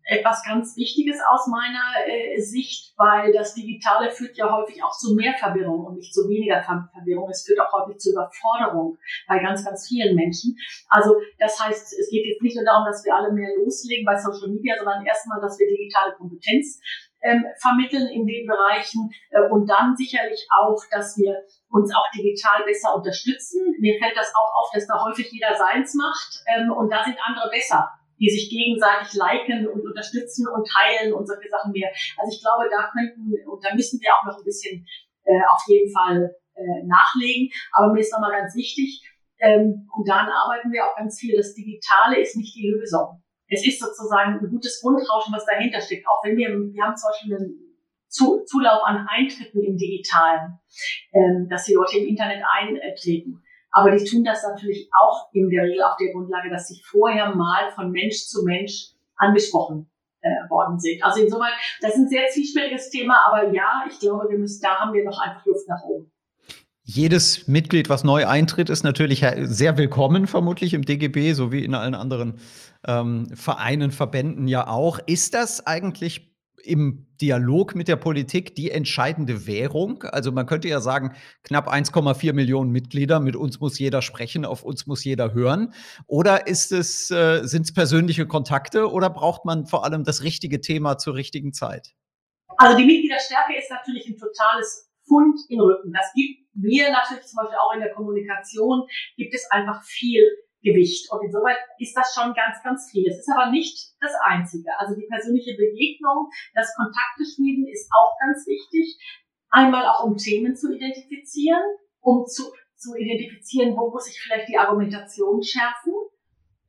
Etwas 0.04 0.44
ganz 0.44 0.76
Wichtiges 0.76 1.20
aus 1.30 1.48
meiner 1.48 1.84
äh, 2.08 2.42
Sicht, 2.42 2.94
weil 2.98 3.32
das 3.32 3.54
Digitale 3.54 4.10
führt 4.10 4.36
ja 4.36 4.52
häufig 4.52 4.84
auch 4.84 4.92
zu 4.98 5.14
mehr 5.16 5.34
Verwirrung 5.40 5.86
und 5.86 5.96
nicht 5.96 6.14
zu 6.14 6.28
weniger 6.28 6.62
Verwirrung. 6.62 7.30
Es 7.30 7.46
führt 7.46 7.60
auch 7.62 7.72
häufig 7.72 7.98
zu 8.00 8.12
Überforderung 8.12 8.98
bei 9.28 9.40
ganz, 9.40 9.64
ganz 9.64 9.88
vielen 9.88 10.16
Menschen. 10.16 10.58
Also 10.90 11.16
das 11.38 11.58
heißt, 11.64 11.94
es 11.94 12.10
geht 12.10 12.26
jetzt 12.26 12.42
nicht 12.42 12.56
nur 12.56 12.66
darum, 12.66 12.84
dass 12.84 13.06
wir 13.06 13.16
alle 13.16 13.32
mehr 13.32 13.56
loslegen 13.56 14.04
bei 14.04 14.18
Social 14.18 14.50
Media, 14.50 14.76
sondern 14.78 15.06
erstmal, 15.06 15.40
dass 15.40 15.58
wir 15.60 15.68
digitale 15.68 16.14
Kompetenz 16.18 16.82
ähm, 17.24 17.46
vermitteln 17.60 18.08
in 18.08 18.26
den 18.26 18.48
Bereichen 18.48 19.10
äh, 19.30 19.50
und 19.50 19.70
dann 19.70 19.96
sicherlich 19.96 20.48
auch, 20.60 20.82
dass 20.90 21.18
wir 21.18 21.36
uns 21.70 21.94
auch 21.94 22.10
digital 22.16 22.64
besser 22.66 22.96
unterstützen. 22.96 23.76
Mir 23.80 23.98
fällt 24.00 24.18
das 24.18 24.34
auch 24.36 24.52
auf, 24.62 24.70
dass 24.74 24.88
da 24.88 25.04
häufig 25.04 25.32
jeder 25.32 25.56
seins 25.56 25.94
macht 25.96 26.44
ähm, 26.56 26.72
und 26.72 26.90
da 26.90 27.04
sind 27.04 27.18
andere 27.22 27.50
besser 27.50 27.90
die 28.22 28.30
sich 28.30 28.54
gegenseitig 28.54 29.18
liken 29.18 29.66
und 29.66 29.82
unterstützen 29.82 30.46
und 30.48 30.62
teilen 30.70 31.12
und 31.12 31.26
solche 31.26 31.50
Sachen 31.50 31.72
mehr. 31.72 31.90
Also 32.22 32.30
ich 32.30 32.40
glaube, 32.40 32.70
da 32.70 32.86
könnten 32.94 33.34
und 33.50 33.66
da 33.66 33.74
müssen 33.74 34.00
wir 34.00 34.14
auch 34.14 34.24
noch 34.30 34.38
ein 34.38 34.46
bisschen 34.46 34.86
äh, 35.26 35.42
auf 35.50 35.66
jeden 35.66 35.92
Fall 35.92 36.30
äh, 36.54 36.86
nachlegen. 36.86 37.50
Aber 37.74 37.92
mir 37.92 38.00
ist 38.00 38.14
nochmal 38.14 38.38
ganz 38.38 38.56
wichtig, 38.56 39.02
ähm, 39.42 39.90
und 39.98 40.08
daran 40.08 40.30
arbeiten 40.30 40.72
wir 40.72 40.86
auch 40.86 40.96
ganz 40.96 41.20
viel, 41.20 41.36
das 41.36 41.56
Digitale 41.56 42.22
ist 42.22 42.38
nicht 42.38 42.56
die 42.56 42.70
Lösung 42.70 43.21
es 43.52 43.68
ist 43.68 43.80
sozusagen 43.80 44.40
ein 44.40 44.50
gutes 44.50 44.82
Grundrauschen, 44.82 45.34
was 45.34 45.46
dahinter 45.46 45.82
steckt. 45.82 46.08
Auch 46.08 46.24
wenn 46.24 46.38
wir, 46.38 46.48
wir 46.50 46.84
haben 46.84 46.96
zum 46.96 47.10
Beispiel 47.10 47.36
einen 47.36 47.72
Zulauf 48.08 48.84
an 48.84 49.06
Eintritten 49.10 49.62
im 49.62 49.78
Digitalen, 49.78 50.60
ähm, 51.14 51.48
dass 51.50 51.66
die 51.66 51.74
Leute 51.74 51.98
im 51.98 52.08
Internet 52.08 52.44
eintreten. 52.50 53.44
Aber 53.72 53.92
die 53.92 54.04
tun 54.04 54.24
das 54.24 54.44
natürlich 54.44 54.90
auch 54.98 55.30
in 55.34 55.50
der 55.50 55.64
Regel 55.64 55.84
auf 55.84 55.96
der 55.98 56.12
Grundlage, 56.12 56.50
dass 56.50 56.68
sie 56.68 56.82
vorher 56.84 57.36
mal 57.36 57.72
von 57.72 57.92
Mensch 57.92 58.26
zu 58.26 58.44
Mensch 58.44 58.92
angesprochen 59.16 59.90
äh, 60.22 60.50
worden 60.50 60.80
sind. 60.80 61.04
Also 61.04 61.22
insoweit, 61.22 61.54
das 61.82 61.92
ist 61.92 62.00
ein 62.00 62.08
sehr 62.08 62.28
zwiespältiges 62.28 62.90
Thema, 62.90 63.20
aber 63.28 63.54
ja, 63.54 63.86
ich 63.90 64.00
glaube, 64.00 64.30
wir 64.30 64.38
müssen, 64.38 64.62
da 64.62 64.80
haben 64.80 64.94
wir 64.94 65.04
noch 65.04 65.20
einfach 65.20 65.46
Luft 65.46 65.68
nach 65.68 65.84
oben. 65.84 66.12
Jedes 66.94 67.48
Mitglied, 67.48 67.88
was 67.88 68.04
neu 68.04 68.28
eintritt, 68.28 68.70
ist 68.70 68.84
natürlich 68.84 69.26
sehr 69.44 69.78
willkommen, 69.78 70.28
vermutlich 70.28 70.74
im 70.74 70.84
DGB, 70.84 71.32
so 71.32 71.50
wie 71.50 71.64
in 71.64 71.74
allen 71.74 71.96
anderen 71.96 72.34
ähm, 72.86 73.30
Vereinen, 73.34 73.92
Verbänden 73.92 74.46
ja 74.50 74.68
auch. 74.68 75.00
Ist 75.06 75.34
das 75.34 75.66
eigentlich 75.66 76.36
im 76.66 77.08
Dialog 77.22 77.76
mit 77.76 77.88
der 77.88 77.96
Politik 77.96 78.56
die 78.56 78.72
entscheidende 78.72 79.48
Währung? 79.48 80.04
Also 80.04 80.34
man 80.34 80.46
könnte 80.48 80.68
ja 80.68 80.82
sagen, 80.82 81.16
knapp 81.44 81.72
1,4 81.72 82.34
Millionen 82.34 82.72
Mitglieder, 82.72 83.22
mit 83.22 83.38
uns 83.38 83.62
muss 83.62 83.80
jeder 83.80 84.02
sprechen, 84.02 84.44
auf 84.44 84.62
uns 84.62 84.86
muss 84.86 85.06
jeder 85.06 85.34
hören. 85.34 85.74
Oder 86.08 86.48
ist 86.48 86.74
es, 86.74 87.10
äh, 87.10 87.44
sind 87.44 87.62
es 87.62 87.74
persönliche 87.74 88.26
Kontakte 88.28 88.92
oder 88.92 89.10
braucht 89.10 89.46
man 89.46 89.66
vor 89.66 89.86
allem 89.86 90.04
das 90.04 90.24
richtige 90.24 90.60
Thema 90.60 90.98
zur 90.98 91.16
richtigen 91.16 91.54
Zeit? 91.54 91.94
Also 92.58 92.78
die 92.78 92.84
Mitgliederstärke 92.84 93.58
ist 93.58 93.72
natürlich 93.72 94.08
ein 94.08 94.18
totales 94.18 94.91
Fund 95.12 95.36
im 95.50 95.60
Rücken. 95.60 95.92
Das 95.92 96.14
gibt 96.16 96.48
mir 96.56 96.90
natürlich 96.92 97.28
zum 97.28 97.44
Beispiel 97.44 97.60
auch 97.60 97.74
in 97.76 97.82
der 97.82 97.92
Kommunikation, 97.92 98.88
gibt 99.18 99.36
es 99.36 99.52
einfach 99.52 99.84
viel 99.84 100.24
Gewicht. 100.64 101.12
Und 101.12 101.26
insoweit 101.26 101.58
ist 101.80 101.98
das 101.98 102.14
schon 102.14 102.34
ganz, 102.34 102.64
ganz 102.64 102.90
viel. 102.90 103.08
Es 103.10 103.20
ist 103.20 103.30
aber 103.30 103.52
nicht 103.52 103.76
das 104.00 104.14
Einzige. 104.24 104.70
Also 104.80 104.96
die 104.96 105.08
persönliche 105.08 105.58
Begegnung, 105.58 106.30
das 106.54 106.74
Kontakte 106.76 107.26
schmieden 107.28 107.68
ist 107.68 107.90
auch 107.92 108.16
ganz 108.20 108.48
wichtig. 108.48 108.96
Einmal 109.50 109.86
auch 109.86 110.06
um 110.06 110.16
Themen 110.16 110.56
zu 110.56 110.72
identifizieren, 110.72 111.62
um 112.00 112.26
zu, 112.26 112.54
zu 112.78 112.96
identifizieren, 112.96 113.76
wo 113.76 113.90
muss 113.90 114.08
ich 114.08 114.18
vielleicht 114.22 114.48
die 114.48 114.58
Argumentation 114.58 115.44
schärfen, 115.44 115.94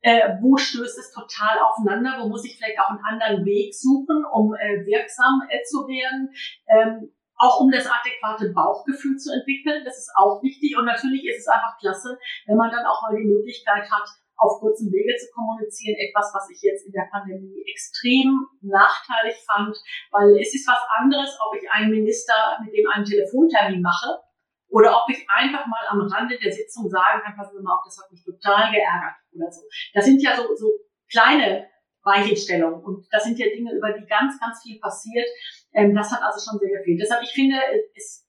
äh, 0.01 0.35
wo 0.41 0.57
stößt 0.57 0.99
es 0.99 1.11
total 1.11 1.59
aufeinander, 1.59 2.19
wo 2.21 2.27
muss 2.27 2.43
ich 2.43 2.57
vielleicht 2.57 2.79
auch 2.79 2.89
einen 2.89 3.05
anderen 3.05 3.45
Weg 3.45 3.73
suchen, 3.73 4.25
um 4.33 4.53
äh, 4.53 4.85
wirksam 4.85 5.41
äh, 5.47 5.63
zu 5.63 5.87
werden. 5.87 6.29
Ähm, 6.67 7.13
auch 7.43 7.59
um 7.59 7.69
das 7.69 7.83
adäquate 7.83 8.55
Bauchgefühl 8.55 9.17
zu 9.19 9.35
entwickeln. 9.35 9.83
Das 9.83 9.99
ist 9.99 10.11
auch 10.15 10.41
wichtig. 10.41 10.79
Und 10.79 10.85
natürlich 10.85 11.27
ist 11.27 11.43
es 11.43 11.47
einfach 11.47 11.75
klasse, 11.77 12.17
wenn 12.47 12.55
man 12.55 12.71
dann 12.71 12.87
auch 12.87 13.03
mal 13.03 13.19
die 13.19 13.27
Möglichkeit 13.27 13.83
hat, 13.91 14.07
auf 14.39 14.59
kurzem 14.59 14.87
Wege 14.91 15.13
zu 15.19 15.27
kommunizieren. 15.35 15.99
Etwas, 15.99 16.31
was 16.33 16.49
ich 16.49 16.63
jetzt 16.63 16.87
in 16.87 16.95
der 16.95 17.11
Pandemie 17.11 17.63
extrem 17.67 18.47
nachteilig 18.63 19.35
fand, 19.43 19.75
weil 20.11 20.39
es 20.39 20.55
ist 20.55 20.67
was 20.67 20.79
anderes, 20.99 21.35
ob 21.43 21.55
ich 21.59 21.67
einen 21.69 21.91
Minister 21.91 22.57
mit 22.63 22.73
dem 22.73 22.87
einen 22.89 23.05
Telefontermin 23.05 23.83
mache 23.83 24.23
oder 24.71 25.03
ob 25.03 25.05
ich 25.11 25.21
einfach 25.29 25.67
mal 25.67 25.85
am 25.91 26.01
Rande 26.01 26.39
der 26.39 26.51
Sitzung 26.51 26.89
sagen 26.89 27.21
kann, 27.21 27.35
Sie 27.35 27.61
mal 27.61 27.75
auf, 27.75 27.85
das 27.85 27.99
hat 28.01 28.11
mich 28.11 28.23
total 28.23 28.71
geärgert 28.71 29.19
oder 29.35 29.51
so. 29.51 29.61
Das 29.93 30.05
sind 30.05 30.23
ja 30.23 30.35
so, 30.35 30.55
so 30.55 30.71
kleine 31.11 31.67
Weichenstellungen 32.03 32.83
und 32.83 33.07
das 33.11 33.23
sind 33.23 33.39
ja 33.39 33.47
Dinge, 33.47 33.73
über 33.73 33.91
die 33.93 34.05
ganz, 34.05 34.39
ganz 34.39 34.61
viel 34.61 34.79
passiert. 34.79 35.27
Ähm, 35.73 35.95
das 35.95 36.11
hat 36.11 36.21
also 36.21 36.39
schon 36.39 36.59
sehr 36.59 36.77
gefehlt. 36.77 36.99
Deshalb, 37.01 37.23
ich 37.23 37.31
finde, 37.31 37.55
es 37.95 38.27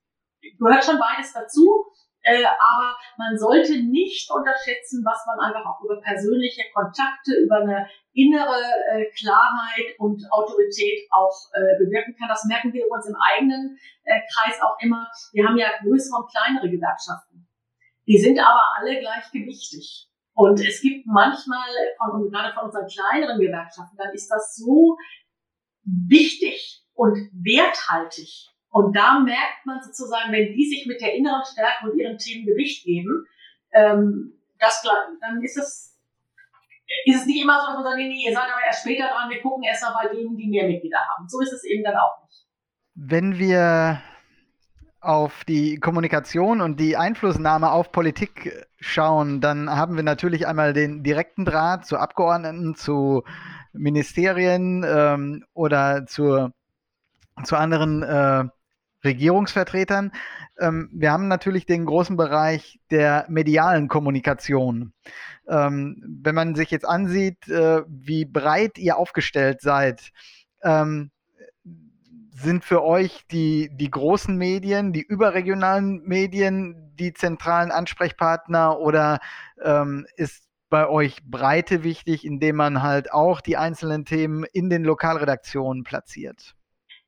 gehört 0.58 0.84
schon 0.84 0.98
beides 0.98 1.32
dazu. 1.32 1.86
Äh, 2.26 2.42
aber 2.42 2.96
man 3.18 3.36
sollte 3.36 3.76
nicht 3.84 4.30
unterschätzen, 4.30 5.04
was 5.04 5.26
man 5.26 5.38
einfach 5.40 5.64
auch 5.68 5.84
über 5.84 6.00
persönliche 6.00 6.62
Kontakte, 6.72 7.36
über 7.44 7.56
eine 7.56 7.86
innere 8.14 8.64
äh, 8.92 9.04
Klarheit 9.12 9.92
und 9.98 10.24
Autorität 10.30 11.06
auch 11.10 11.36
äh, 11.52 11.84
bewirken 11.84 12.16
kann. 12.16 12.28
Das 12.28 12.46
merken 12.46 12.72
wir 12.72 12.88
uns 12.88 13.06
im 13.06 13.16
eigenen 13.16 13.78
äh, 14.04 14.20
Kreis 14.32 14.58
auch 14.62 14.80
immer. 14.80 15.06
Wir 15.32 15.46
haben 15.46 15.58
ja 15.58 15.68
größere 15.82 16.22
und 16.22 16.30
kleinere 16.30 16.70
Gewerkschaften. 16.70 17.46
Die 18.06 18.18
sind 18.18 18.38
aber 18.38 18.72
alle 18.78 18.98
gleich 19.00 19.30
gewichtig. 19.30 20.08
Und 20.34 20.60
es 20.60 20.80
gibt 20.80 21.06
manchmal, 21.06 21.68
von, 21.96 22.28
gerade 22.30 22.52
von 22.52 22.64
unseren 22.64 22.86
kleineren 22.86 23.40
Gewerkschaften, 23.40 23.96
dann 23.96 24.12
ist 24.12 24.28
das 24.28 24.56
so 24.56 24.96
wichtig, 25.84 26.84
und 26.94 27.30
werthaltig. 27.32 28.50
Und 28.70 28.96
da 28.96 29.20
merkt 29.20 29.66
man 29.66 29.80
sozusagen, 29.82 30.32
wenn 30.32 30.52
die 30.52 30.66
sich 30.66 30.86
mit 30.86 31.00
der 31.00 31.14
inneren 31.14 31.44
Stärke 31.44 31.90
und 31.90 31.98
ihren 31.98 32.18
Themen 32.18 32.46
Gewicht 32.46 32.84
geben, 32.84 33.26
ähm, 33.72 34.40
das, 34.58 34.82
dann 35.20 35.42
ist 35.42 35.56
es, 35.56 35.98
ist 37.04 37.20
es 37.20 37.26
nicht 37.26 37.42
immer 37.42 37.60
so, 37.60 37.66
dass 37.66 37.74
man 37.74 37.84
sagt, 37.84 37.96
nee, 37.96 38.08
nee, 38.08 38.26
ihr 38.26 38.32
seid 38.32 38.50
aber 38.50 38.64
erst 38.64 38.82
später 38.82 39.08
dran, 39.08 39.30
wir 39.30 39.40
gucken 39.42 39.64
erst 39.64 39.82
mal 39.82 39.94
bei 40.02 40.08
denen, 40.08 40.36
die 40.36 40.48
mehr 40.48 40.66
Mitglieder 40.66 40.98
haben. 40.98 41.28
So 41.28 41.40
ist 41.40 41.52
es 41.52 41.64
eben 41.64 41.84
dann 41.84 41.96
auch 41.96 42.22
nicht. 42.24 42.46
Wenn 42.94 43.38
wir 43.38 44.00
auf 45.04 45.44
die 45.44 45.78
Kommunikation 45.78 46.60
und 46.60 46.80
die 46.80 46.96
Einflussnahme 46.96 47.70
auf 47.70 47.92
Politik 47.92 48.66
schauen, 48.80 49.40
dann 49.40 49.70
haben 49.70 49.96
wir 49.96 50.02
natürlich 50.02 50.46
einmal 50.46 50.72
den 50.72 51.02
direkten 51.02 51.44
Draht 51.44 51.86
zu 51.86 51.98
Abgeordneten, 51.98 52.74
zu 52.74 53.22
Ministerien 53.72 54.84
ähm, 54.86 55.44
oder 55.52 56.06
zur 56.06 56.52
zu 57.42 57.56
anderen 57.56 58.02
äh, 58.02 58.44
Regierungsvertretern. 59.04 60.12
Ähm, 60.58 60.88
wir 60.92 61.12
haben 61.12 61.28
natürlich 61.28 61.66
den 61.66 61.84
großen 61.84 62.16
Bereich 62.16 62.80
der 62.90 63.26
medialen 63.28 63.88
Kommunikation. 63.88 64.92
Ähm, 65.48 66.02
wenn 66.22 66.34
man 66.34 66.54
sich 66.54 66.70
jetzt 66.70 66.86
ansieht, 66.86 67.48
äh, 67.48 67.82
wie 67.88 68.24
breit 68.24 68.78
ihr 68.78 68.96
aufgestellt 68.96 69.60
seid, 69.60 70.12
ähm, 70.62 71.10
sind 72.34 72.64
für 72.64 72.82
euch 72.82 73.26
die, 73.30 73.70
die 73.72 73.90
großen 73.90 74.36
Medien, 74.36 74.92
die 74.92 75.02
überregionalen 75.02 76.02
Medien 76.04 76.92
die 76.98 77.12
zentralen 77.12 77.70
Ansprechpartner 77.70 78.78
oder 78.80 79.20
ähm, 79.62 80.06
ist 80.16 80.48
bei 80.68 80.88
euch 80.88 81.22
Breite 81.24 81.84
wichtig, 81.84 82.24
indem 82.24 82.56
man 82.56 82.82
halt 82.82 83.12
auch 83.12 83.40
die 83.40 83.56
einzelnen 83.56 84.04
Themen 84.04 84.44
in 84.52 84.68
den 84.68 84.82
Lokalredaktionen 84.82 85.84
platziert? 85.84 86.56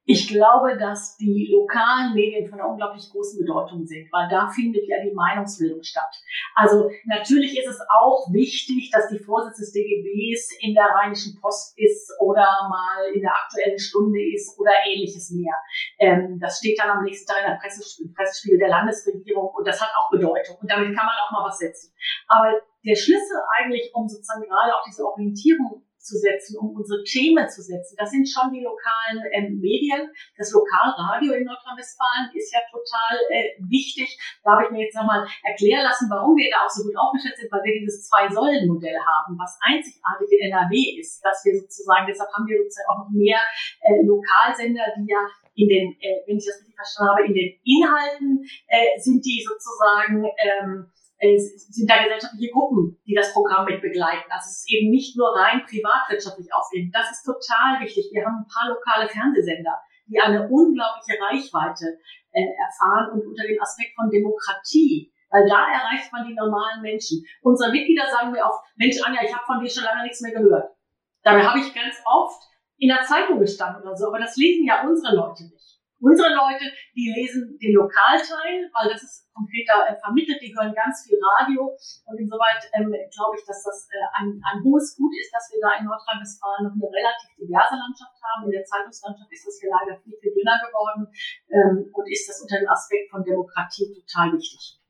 Ich 0.08 0.28
glaube, 0.28 0.78
dass 0.78 1.16
die 1.16 1.50
lokalen 1.52 2.14
Medien 2.14 2.48
von 2.48 2.60
einer 2.60 2.68
unglaublich 2.68 3.10
großen 3.10 3.40
Bedeutung 3.40 3.84
sind, 3.84 4.06
weil 4.12 4.28
da 4.30 4.46
findet 4.46 4.86
ja 4.86 5.02
die 5.02 5.12
Meinungsbildung 5.12 5.82
statt. 5.82 6.14
Also 6.54 6.88
natürlich 7.06 7.58
ist 7.58 7.66
es 7.66 7.80
auch 7.90 8.32
wichtig, 8.32 8.90
dass 8.92 9.08
die 9.08 9.18
Vorsitzende 9.18 9.66
des 9.66 9.72
DGBs 9.72 10.58
in 10.60 10.74
der 10.74 10.86
Rheinischen 10.86 11.40
Post 11.40 11.76
ist 11.76 12.12
oder 12.20 12.46
mal 12.70 13.10
in 13.14 13.20
der 13.20 13.34
aktuellen 13.34 13.78
Stunde 13.80 14.20
ist 14.32 14.56
oder 14.60 14.70
ähnliches 14.86 15.30
mehr. 15.32 15.54
Ähm, 15.98 16.38
das 16.40 16.58
steht 16.58 16.78
dann 16.78 16.90
am 16.90 17.02
nächsten 17.02 17.26
Tag 17.26 17.42
in 17.42 17.50
der 17.50 17.58
Pressespiegel 17.58 18.58
der 18.60 18.68
Landesregierung 18.68 19.50
und 19.56 19.66
das 19.66 19.80
hat 19.82 19.90
auch 19.98 20.10
Bedeutung 20.10 20.56
und 20.60 20.70
damit 20.70 20.96
kann 20.96 21.06
man 21.06 21.18
auch 21.18 21.32
mal 21.32 21.48
was 21.48 21.58
setzen. 21.58 21.92
Aber 22.28 22.54
der 22.86 22.94
Schlüssel 22.94 23.42
eigentlich, 23.58 23.90
um 23.92 24.06
sozusagen 24.06 24.42
gerade 24.42 24.72
auch 24.72 24.84
diese 24.86 25.04
Orientierung 25.04 25.82
zu 26.06 26.16
setzen, 26.16 26.56
um 26.58 26.70
unsere 26.78 27.02
Themen 27.02 27.48
zu 27.50 27.60
setzen. 27.60 27.96
Das 27.98 28.10
sind 28.10 28.28
schon 28.28 28.54
die 28.54 28.62
lokalen 28.62 29.18
ähm, 29.34 29.58
Medien. 29.58 30.06
Das 30.38 30.54
Lokalradio 30.54 31.34
in 31.34 31.44
Nordrhein-Westfalen 31.44 32.30
ist 32.32 32.54
ja 32.54 32.62
total 32.70 33.18
äh, 33.34 33.58
wichtig. 33.66 34.14
Da 34.46 34.54
habe 34.54 34.64
ich 34.64 34.70
mir 34.70 34.86
jetzt 34.86 34.94
nochmal 34.94 35.26
erklären 35.42 35.82
lassen, 35.82 36.06
warum 36.08 36.38
wir 36.38 36.46
da 36.50 36.62
auch 36.62 36.70
so 36.70 36.86
gut 36.86 36.94
aufgestellt 36.94 37.36
sind, 37.36 37.50
weil 37.50 37.66
wir 37.66 37.82
dieses 37.82 38.06
Zwei-Säulen-Modell 38.06 38.96
haben, 39.02 39.34
was 39.34 39.58
einzigartig 39.66 40.30
in 40.30 40.54
NRW 40.54 41.02
ist, 41.02 41.18
dass 41.26 41.42
wir 41.42 41.58
sozusagen, 41.58 42.06
deshalb 42.06 42.30
haben 42.30 42.46
wir 42.46 42.62
sozusagen 42.62 42.90
auch 42.94 43.02
noch 43.04 43.12
mehr 43.12 43.42
äh, 43.82 44.06
Lokalsender, 44.06 44.86
die 44.96 45.10
ja 45.10 45.26
in 45.56 45.68
den, 45.68 45.86
äh, 45.98 46.22
wenn 46.26 46.38
ich 46.38 46.46
das 46.46 46.60
richtig 46.60 46.76
verstanden 46.76 47.10
habe, 47.10 47.26
in 47.26 47.34
den 47.34 47.50
Inhalten 47.64 48.44
äh, 48.68 48.94
sind 49.00 49.24
die 49.24 49.42
sozusagen 49.42 50.22
ähm, 50.38 50.92
es 51.18 51.68
sind 51.72 51.88
da 51.88 52.02
gesellschaftliche 52.02 52.52
Gruppen, 52.52 53.00
die 53.06 53.14
das 53.14 53.32
Programm 53.32 53.64
mit 53.64 53.80
begleiten. 53.80 54.28
Also 54.28 54.52
es 54.52 54.60
ist 54.60 54.70
eben 54.70 54.90
nicht 54.90 55.16
nur 55.16 55.32
rein 55.32 55.64
privatwirtschaftlich 55.64 56.52
aufgehen. 56.52 56.92
Das 56.92 57.10
ist 57.10 57.24
total 57.24 57.80
wichtig. 57.80 58.10
Wir 58.12 58.24
haben 58.24 58.44
ein 58.44 58.52
paar 58.52 58.68
lokale 58.68 59.08
Fernsehsender, 59.08 59.80
die 60.06 60.20
eine 60.20 60.48
unglaubliche 60.48 61.16
Reichweite 61.16 61.96
äh, 62.32 62.52
erfahren 62.60 63.16
und 63.16 63.26
unter 63.26 63.48
dem 63.48 63.60
Aspekt 63.60 63.96
von 63.96 64.10
Demokratie. 64.10 65.12
Weil 65.30 65.48
da 65.48 65.66
erreicht 65.72 66.12
man 66.12 66.28
die 66.28 66.34
normalen 66.34 66.82
Menschen. 66.82 67.24
Unsere 67.42 67.72
Mitglieder 67.72 68.06
sagen 68.06 68.30
mir 68.30 68.44
oft, 68.44 68.62
Mensch 68.76 68.96
Anja, 69.02 69.24
ich 69.24 69.34
habe 69.34 69.44
von 69.44 69.60
dir 69.60 69.70
schon 69.70 69.84
lange 69.84 70.04
nichts 70.04 70.20
mehr 70.20 70.32
gehört. 70.32 70.70
Dabei 71.24 71.42
habe 71.42 71.58
ich 71.58 71.74
ganz 71.74 71.96
oft 72.04 72.44
in 72.78 72.88
der 72.88 73.02
Zeitung 73.02 73.40
gestanden 73.40 73.82
oder 73.82 73.96
so, 73.96 74.08
aber 74.08 74.20
das 74.20 74.36
lesen 74.36 74.66
ja 74.66 74.86
unsere 74.86 75.16
Leute 75.16 75.44
nicht. 75.44 75.55
Unsere 75.98 76.28
Leute, 76.28 76.68
die 76.92 77.08
lesen 77.08 77.56
den 77.56 77.72
Lokalteil, 77.72 78.68
weil 78.68 78.92
das 78.92 79.02
ist 79.02 79.26
konkreter 79.32 79.88
äh, 79.88 79.96
vermittelt, 79.96 80.40
die 80.40 80.52
hören 80.52 80.76
ganz 80.76 81.04
viel 81.04 81.16
Radio 81.16 81.72
und 81.72 82.16
insoweit 82.20 82.60
ähm, 82.76 82.92
glaube 83.08 83.36
ich, 83.36 83.44
dass 83.48 83.64
das 83.64 83.88
äh, 83.88 84.04
ein, 84.20 84.36
ein 84.44 84.60
hohes 84.64 84.96
Gut 84.96 85.12
ist, 85.16 85.32
dass 85.32 85.48
wir 85.52 85.60
da 85.60 85.76
in 85.80 85.88
Nordrhein-Westfalen 85.88 86.68
noch 86.68 86.76
eine 86.76 86.88
relativ 86.92 87.32
diverse 87.40 87.76
Landschaft 87.80 88.16
haben. 88.20 88.44
In 88.44 88.52
der 88.52 88.64
Zeitungslandschaft 88.64 89.32
ist 89.32 89.46
das 89.48 89.56
hier 89.56 89.72
leider 89.72 89.96
viel, 90.00 90.16
viel 90.20 90.32
dünner 90.36 90.60
geworden 90.60 91.08
ähm, 91.48 91.88
und 91.92 92.04
ist 92.08 92.28
das 92.28 92.44
unter 92.44 92.60
dem 92.60 92.68
Aspekt 92.68 93.08
von 93.08 93.24
Demokratie 93.24 93.88
total 93.92 94.36
wichtig. 94.36 94.80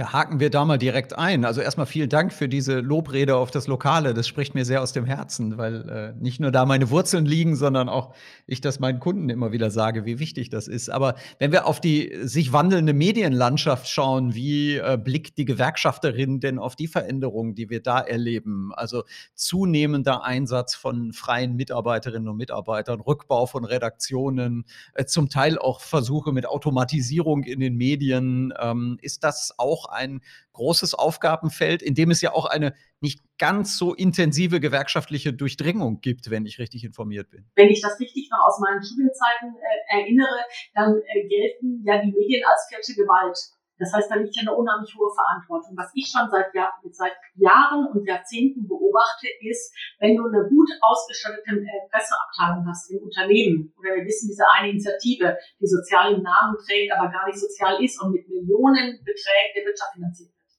Ja, 0.00 0.14
haken 0.14 0.40
wir 0.40 0.48
da 0.48 0.64
mal 0.64 0.78
direkt 0.78 1.18
ein. 1.18 1.44
Also 1.44 1.60
erstmal 1.60 1.84
vielen 1.84 2.08
Dank 2.08 2.32
für 2.32 2.48
diese 2.48 2.80
Lobrede 2.80 3.36
auf 3.36 3.50
das 3.50 3.66
Lokale. 3.66 4.14
Das 4.14 4.26
spricht 4.26 4.54
mir 4.54 4.64
sehr 4.64 4.80
aus 4.80 4.94
dem 4.94 5.04
Herzen, 5.04 5.58
weil 5.58 5.90
äh, 5.90 6.12
nicht 6.18 6.40
nur 6.40 6.50
da 6.50 6.64
meine 6.64 6.88
Wurzeln 6.88 7.26
liegen, 7.26 7.54
sondern 7.54 7.90
auch 7.90 8.14
ich 8.46 8.62
das 8.62 8.80
meinen 8.80 8.98
Kunden 8.98 9.28
immer 9.28 9.52
wieder 9.52 9.70
sage, 9.70 10.06
wie 10.06 10.18
wichtig 10.18 10.48
das 10.48 10.68
ist. 10.68 10.88
Aber 10.88 11.16
wenn 11.38 11.52
wir 11.52 11.66
auf 11.66 11.82
die 11.82 12.16
sich 12.22 12.50
wandelnde 12.50 12.94
Medienlandschaft 12.94 13.90
schauen, 13.90 14.34
wie 14.34 14.76
äh, 14.76 14.96
blickt 14.96 15.36
die 15.36 15.44
Gewerkschafterin 15.44 16.40
denn 16.40 16.58
auf 16.58 16.76
die 16.76 16.88
Veränderungen, 16.88 17.54
die 17.54 17.68
wir 17.68 17.82
da 17.82 18.00
erleben? 18.00 18.72
Also 18.74 19.04
zunehmender 19.34 20.24
Einsatz 20.24 20.74
von 20.74 21.12
freien 21.12 21.56
Mitarbeiterinnen 21.56 22.26
und 22.26 22.38
Mitarbeitern, 22.38 23.00
Rückbau 23.02 23.44
von 23.44 23.66
Redaktionen, 23.66 24.64
äh, 24.94 25.04
zum 25.04 25.28
Teil 25.28 25.58
auch 25.58 25.82
Versuche 25.82 26.32
mit 26.32 26.46
Automatisierung 26.46 27.44
in 27.44 27.60
den 27.60 27.76
Medien. 27.76 28.54
Ähm, 28.58 28.96
ist 29.02 29.24
das 29.24 29.52
auch 29.58 29.89
ein 29.90 30.22
großes 30.52 30.94
Aufgabenfeld, 30.94 31.82
in 31.82 31.94
dem 31.94 32.10
es 32.10 32.20
ja 32.20 32.32
auch 32.32 32.46
eine 32.46 32.74
nicht 33.00 33.20
ganz 33.38 33.78
so 33.78 33.94
intensive 33.94 34.60
gewerkschaftliche 34.60 35.32
Durchdringung 35.32 36.00
gibt, 36.00 36.30
wenn 36.30 36.46
ich 36.46 36.58
richtig 36.58 36.84
informiert 36.84 37.30
bin. 37.30 37.46
Wenn 37.54 37.68
ich 37.68 37.80
das 37.80 37.98
richtig 37.98 38.28
noch 38.30 38.46
aus 38.46 38.60
meinen 38.60 38.82
Studienzeiten 38.82 39.56
äh, 39.56 40.00
erinnere, 40.00 40.44
dann 40.74 40.96
äh, 40.96 41.28
gelten 41.28 41.82
ja 41.84 42.02
die 42.02 42.12
Medien 42.12 42.44
als 42.44 42.66
vierte 42.68 42.94
Gewalt. 42.94 43.38
Das 43.80 43.92
heißt, 43.96 44.10
da 44.12 44.16
liegt 44.20 44.36
ja 44.36 44.44
eine 44.44 44.52
unheimlich 44.54 44.92
hohe 44.92 45.08
Verantwortung. 45.08 45.72
Was 45.72 45.88
ich 45.96 46.04
schon 46.04 46.28
seit, 46.28 46.52
Jahr, 46.52 46.76
seit 46.92 47.16
Jahren 47.34 47.88
und 47.88 48.04
Jahrzehnten 48.04 48.68
beobachte, 48.68 49.26
ist, 49.40 49.72
wenn 49.98 50.20
du 50.20 50.28
eine 50.28 50.44
gut 50.52 50.68
ausgestattete 50.84 51.64
äh, 51.64 51.88
Presseabteilung 51.88 52.68
hast 52.68 52.92
im 52.92 53.00
Unternehmen, 53.00 53.72
oder 53.80 53.96
wir 53.96 54.04
wissen, 54.04 54.28
diese 54.28 54.44
eine 54.52 54.76
Initiative, 54.76 55.32
die 55.56 55.66
sozial 55.66 56.12
im 56.12 56.22
Namen 56.22 56.60
trägt, 56.60 56.92
aber 56.92 57.08
gar 57.08 57.24
nicht 57.24 57.40
sozial 57.40 57.82
ist 57.82 57.96
und 58.04 58.12
mit 58.12 58.28
Millionenbeträgen 58.28 59.52
der 59.56 59.64
Wirtschaft 59.64 59.96
finanziert 59.96 60.28
wird. 60.28 60.52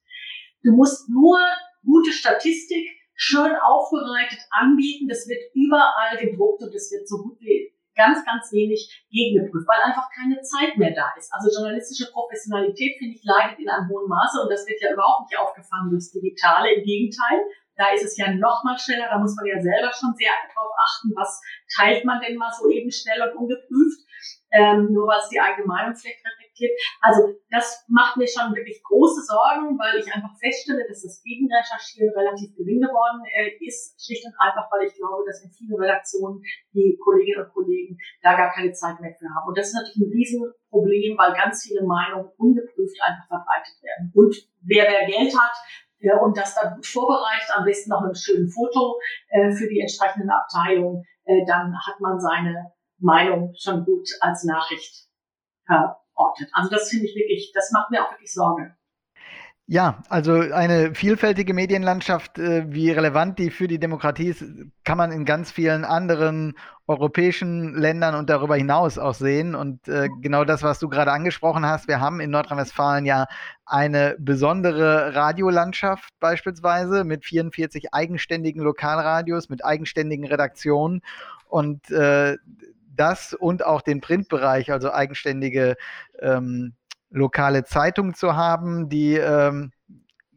Du 0.65 0.71
musst 0.73 1.07
nur 1.07 1.37
gute 1.85 2.11
Statistik 2.11 2.89
schön 3.13 3.53
aufbereitet 3.53 4.41
anbieten. 4.49 5.07
Das 5.07 5.29
wird 5.29 5.53
überall 5.53 6.17
gedruckt 6.17 6.63
und 6.63 6.73
es 6.73 6.89
wird 6.89 7.07
so 7.07 7.21
gut 7.21 7.37
wie 7.39 7.69
ganz, 8.01 8.25
ganz 8.25 8.49
wenig 8.49 8.81
gegengeprüft, 9.13 9.69
weil 9.69 9.85
einfach 9.85 10.09
keine 10.09 10.41
Zeit 10.41 10.73
mehr 10.81 10.89
da 10.97 11.13
ist. 11.13 11.29
Also 11.29 11.53
journalistische 11.53 12.09
Professionalität, 12.09 12.97
finde 12.97 13.13
ich, 13.13 13.21
leidet 13.21 13.61
in 13.61 13.69
einem 13.69 13.85
hohen 13.93 14.09
Maße 14.09 14.41
und 14.41 14.49
das 14.49 14.65
wird 14.65 14.81
ja 14.81 14.93
überhaupt 14.97 15.29
nicht 15.29 15.37
aufgefangen 15.37 15.93
durchs 15.93 16.09
Digitale. 16.09 16.73
Im 16.73 16.83
Gegenteil, 16.83 17.45
da 17.77 17.93
ist 17.93 18.03
es 18.03 18.17
ja 18.17 18.33
noch 18.33 18.65
mal 18.65 18.77
schneller, 18.77 19.05
da 19.05 19.21
muss 19.21 19.37
man 19.37 19.45
ja 19.45 19.61
selber 19.61 19.93
schon 19.93 20.17
sehr 20.17 20.33
darauf 20.49 20.73
achten, 20.73 21.13
was 21.13 21.37
teilt 21.69 22.01
man 22.03 22.19
denn 22.19 22.41
mal 22.41 22.49
so 22.49 22.69
eben 22.69 22.89
schnell 22.89 23.21
und 23.21 23.37
ungeprüft, 23.37 24.01
ähm, 24.49 24.89
nur 24.89 25.05
es 25.13 25.29
die 25.29 25.39
eigene 25.39 25.67
Meinung 25.69 25.93
vielleicht 25.93 26.25
reflektiert. 26.25 26.50
Also 27.01 27.33
das 27.49 27.85
macht 27.87 28.17
mir 28.17 28.27
schon 28.27 28.53
wirklich 28.55 28.83
große 28.83 29.23
Sorgen, 29.23 29.77
weil 29.79 29.99
ich 29.99 30.07
einfach 30.13 30.35
feststelle, 30.37 30.85
dass 30.87 31.03
das 31.03 31.21
Gegenrecherchieren 31.23 32.13
relativ 32.13 32.55
gering 32.55 32.81
geworden 32.81 33.23
äh, 33.33 33.55
ist, 33.65 33.97
schlicht 33.97 34.25
und 34.25 34.35
einfach, 34.37 34.69
weil 34.71 34.87
ich 34.87 34.95
glaube, 34.95 35.23
dass 35.25 35.43
in 35.43 35.51
vielen 35.51 35.79
Redaktionen 35.79 36.41
die 36.73 36.97
Kolleginnen 37.01 37.45
und 37.45 37.53
Kollegen 37.53 37.97
da 38.21 38.35
gar 38.35 38.51
keine 38.51 38.71
Zeit 38.73 38.99
mehr 38.99 39.13
für 39.15 39.29
haben. 39.29 39.47
Und 39.47 39.57
das 39.57 39.69
ist 39.69 39.75
natürlich 39.75 40.03
ein 40.03 40.11
Riesenproblem, 40.11 41.17
weil 41.17 41.33
ganz 41.33 41.63
viele 41.63 41.83
Meinungen 41.83 42.29
ungeprüft 42.37 42.97
einfach 43.01 43.27
verbreitet 43.27 43.77
werden. 43.81 44.11
Und 44.13 44.35
wer 44.61 44.85
wer 44.85 45.07
Geld 45.07 45.33
hat, 45.37 45.55
ja, 46.01 46.17
und 46.17 46.35
das 46.35 46.55
dann 46.55 46.75
gut 46.75 46.85
vorbereitet, 46.85 47.49
am 47.53 47.65
besten 47.65 47.89
noch 47.89 48.01
mit 48.01 48.09
einem 48.09 48.15
schönen 48.15 48.49
Foto 48.49 48.99
äh, 49.29 49.51
für 49.51 49.67
die 49.69 49.79
entsprechenden 49.79 50.29
Abteilungen, 50.29 51.05
äh, 51.25 51.45
dann 51.45 51.73
hat 51.77 51.99
man 51.99 52.19
seine 52.19 52.73
Meinung 52.97 53.53
schon 53.57 53.85
gut 53.85 54.09
als 54.19 54.43
Nachricht 54.43 55.07
verortet. 56.21 56.49
Also 56.53 56.69
das 56.69 56.89
finde 56.89 57.05
ich 57.05 57.15
wirklich, 57.15 57.51
das 57.53 57.71
macht 57.71 57.91
mir 57.91 58.03
auch 58.03 58.11
wirklich 58.11 58.33
Sorge. 58.33 58.75
Ja, 59.67 60.03
also 60.09 60.33
eine 60.33 60.95
vielfältige 60.95 61.53
Medienlandschaft, 61.53 62.37
äh, 62.37 62.65
wie 62.67 62.91
relevant 62.91 63.39
die 63.39 63.51
für 63.51 63.69
die 63.69 63.79
Demokratie 63.79 64.27
ist, 64.27 64.43
kann 64.83 64.97
man 64.97 65.13
in 65.13 65.23
ganz 65.23 65.49
vielen 65.49 65.85
anderen 65.85 66.55
europäischen 66.87 67.75
Ländern 67.75 68.15
und 68.15 68.29
darüber 68.29 68.57
hinaus 68.57 68.97
auch 68.97 69.13
sehen. 69.13 69.55
Und 69.55 69.87
äh, 69.87 70.09
genau 70.19 70.43
das, 70.43 70.61
was 70.61 70.79
du 70.79 70.89
gerade 70.89 71.13
angesprochen 71.13 71.65
hast, 71.65 71.87
wir 71.87 72.01
haben 72.01 72.19
in 72.19 72.31
Nordrhein-Westfalen 72.31 73.05
ja 73.05 73.27
eine 73.65 74.17
besondere 74.19 75.15
Radiolandschaft 75.15 76.19
beispielsweise 76.19 77.05
mit 77.05 77.23
44 77.23 77.93
eigenständigen 77.93 78.61
Lokalradios, 78.61 79.47
mit 79.47 79.63
eigenständigen 79.63 80.25
Redaktionen. 80.25 81.01
Und 81.47 81.89
äh, 81.91 82.35
das 82.95 83.33
und 83.33 83.65
auch 83.65 83.81
den 83.81 84.01
Printbereich, 84.01 84.71
also 84.71 84.91
eigenständige 84.91 85.75
ähm, 86.19 86.73
lokale 87.09 87.63
Zeitungen 87.63 88.13
zu 88.13 88.35
haben, 88.35 88.89
die 88.89 89.15
ähm, 89.15 89.71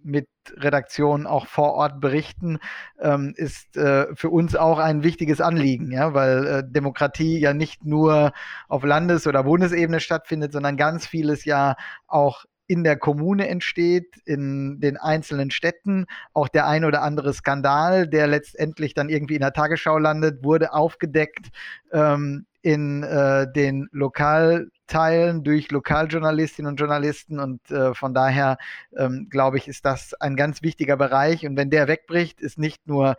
mit 0.03 0.29
Redaktionen 0.57 1.27
auch 1.27 1.47
vor 1.47 1.73
Ort 1.73 2.01
berichten, 2.01 2.59
ähm, 3.01 3.33
ist 3.37 3.77
äh, 3.77 4.14
für 4.14 4.29
uns 4.29 4.55
auch 4.55 4.79
ein 4.79 5.03
wichtiges 5.03 5.40
Anliegen, 5.40 5.90
ja, 5.90 6.12
weil 6.12 6.47
äh, 6.47 6.62
Demokratie 6.67 7.38
ja 7.38 7.55
nicht 7.55 7.85
nur 7.85 8.33
auf 8.69 8.85
Landes- 8.85 9.27
oder 9.27 9.45
Bundesebene 9.45 10.01
stattfindet, 10.01 10.53
sondern 10.53 10.77
ganz 10.77 11.07
vieles 11.07 11.47
ja 11.47 11.77
auch 12.07 12.45
in 12.66 12.85
der 12.85 12.96
Kommune 12.96 13.48
entsteht, 13.48 14.16
in 14.24 14.81
den 14.81 14.96
einzelnen 14.96 15.50
Städten. 15.50 16.07
Auch 16.33 16.48
der 16.48 16.66
ein 16.66 16.85
oder 16.85 17.03
andere 17.03 17.33
Skandal, 17.35 18.09
der 18.09 18.27
letztendlich 18.27 18.94
dann 18.94 19.09
irgendwie 19.09 19.35
in 19.35 19.40
der 19.40 19.53
Tagesschau 19.53 19.98
landet, 19.98 20.44
wurde 20.44 20.72
aufgedeckt 20.72 21.50
ähm, 21.92 22.46
in 22.62 23.03
äh, 23.03 23.46
den 23.53 23.88
Lokalteilen 23.92 25.44
durch 25.44 25.70
Lokaljournalistinnen 25.70 26.72
und 26.72 26.81
Journalisten. 26.81 27.38
Und 27.38 27.70
äh, 27.70 27.92
von 27.92 28.14
daher 28.14 28.57
ähm, 28.96 29.29
glaube 29.29 29.59
ich, 29.59 29.68
ist 29.68 29.85
das 29.85 30.14
ein 30.14 30.35
ganz 30.35 30.62
wichtiger 30.62 30.96
Bereich. 30.96 31.46
Und 31.46 31.59
wenn 31.59 31.68
der 31.68 31.88
wegbricht, 31.88 32.40
ist 32.40 32.59
nicht 32.59 32.87
nur 32.87 33.16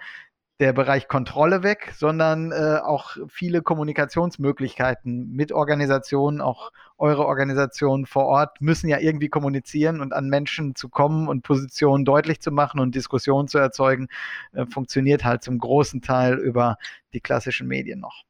der 0.59 0.71
Bereich 0.71 1.09
Kontrolle 1.09 1.63
weg, 1.63 1.91
sondern 1.95 2.51
äh, 2.51 2.79
auch 2.81 3.17
viele 3.27 3.61
Kommunikationsmöglichkeiten 3.61 5.31
mit 5.31 5.51
Organisationen, 5.51 6.39
auch 6.39 6.71
eure 6.97 7.25
Organisationen 7.25 8.05
vor 8.05 8.25
Ort 8.25 8.61
müssen 8.61 8.87
ja 8.87 8.99
irgendwie 8.99 9.27
kommunizieren 9.27 9.99
und 9.99 10.13
an 10.13 10.29
Menschen 10.29 10.75
zu 10.75 10.87
kommen 10.87 11.27
und 11.27 11.41
Positionen 11.43 12.05
deutlich 12.05 12.39
zu 12.39 12.51
machen 12.51 12.79
und 12.79 12.95
Diskussionen 12.95 13.49
zu 13.49 13.57
erzeugen, 13.57 14.07
äh, 14.53 14.65
funktioniert 14.65 15.25
halt 15.25 15.43
zum 15.43 15.59
großen 15.59 16.01
Teil 16.01 16.35
über 16.35 16.77
die 17.13 17.19
klassischen 17.19 17.67
Medien 17.67 17.99
noch. 17.99 18.23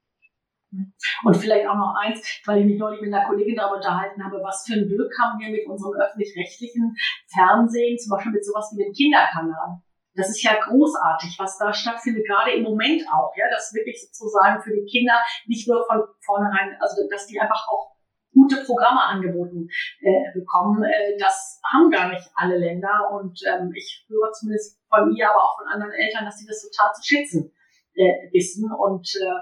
Und 1.23 1.37
vielleicht 1.37 1.67
auch 1.67 1.75
noch 1.75 1.95
eins, 2.01 2.41
weil 2.45 2.61
ich 2.61 2.65
mich 2.65 2.79
neulich 2.79 3.01
mit 3.01 3.13
einer 3.13 3.25
Kollegin 3.27 3.55
darüber 3.55 3.75
unterhalten 3.75 4.23
habe, 4.25 4.41
was 4.43 4.65
für 4.65 4.73
ein 4.73 4.87
Glück 4.87 5.11
haben 5.21 5.39
wir 5.39 5.49
mit 5.49 5.65
unserem 5.67 5.93
öffentlich-rechtlichen 5.93 6.95
Fernsehen, 7.27 7.97
zum 7.99 8.11
Beispiel 8.11 8.31
mit 8.33 8.43
sowas 8.43 8.73
wie 8.73 8.83
dem 8.83 8.91
Kinderkanal. 8.91 9.79
Das 10.15 10.29
ist 10.29 10.43
ja 10.43 10.53
großartig, 10.63 11.35
was 11.37 11.57
da 11.57 11.73
stattfindet, 11.73 12.25
gerade 12.25 12.51
im 12.53 12.63
Moment 12.63 13.03
auch, 13.13 13.31
ja, 13.35 13.49
dass 13.49 13.73
wirklich 13.73 14.07
sozusagen 14.11 14.61
für 14.61 14.71
die 14.71 14.85
Kinder 14.85 15.19
nicht 15.45 15.67
nur 15.67 15.85
von 15.85 16.03
vornherein, 16.25 16.77
also 16.79 17.07
dass 17.09 17.27
die 17.27 17.39
einfach 17.39 17.67
auch 17.67 17.95
gute 18.33 18.63
Programme 18.65 19.01
angeboten 19.01 19.67
äh, 20.01 20.33
bekommen. 20.33 20.83
Äh, 20.83 21.17
das 21.17 21.59
haben 21.71 21.89
gar 21.89 22.09
nicht 22.09 22.29
alle 22.35 22.57
Länder 22.57 23.09
und 23.11 23.39
ähm, 23.47 23.71
ich 23.73 24.05
höre 24.07 24.31
zumindest 24.33 24.79
von 24.89 25.09
mir, 25.09 25.29
aber 25.29 25.43
auch 25.43 25.57
von 25.57 25.67
anderen 25.67 25.93
Eltern, 25.93 26.25
dass 26.25 26.37
sie 26.37 26.47
das 26.47 26.61
total 26.61 26.93
zu 26.93 27.01
schätzen 27.03 27.51
äh, 27.95 28.31
wissen 28.31 28.71
und 28.71 29.07
äh, 29.15 29.39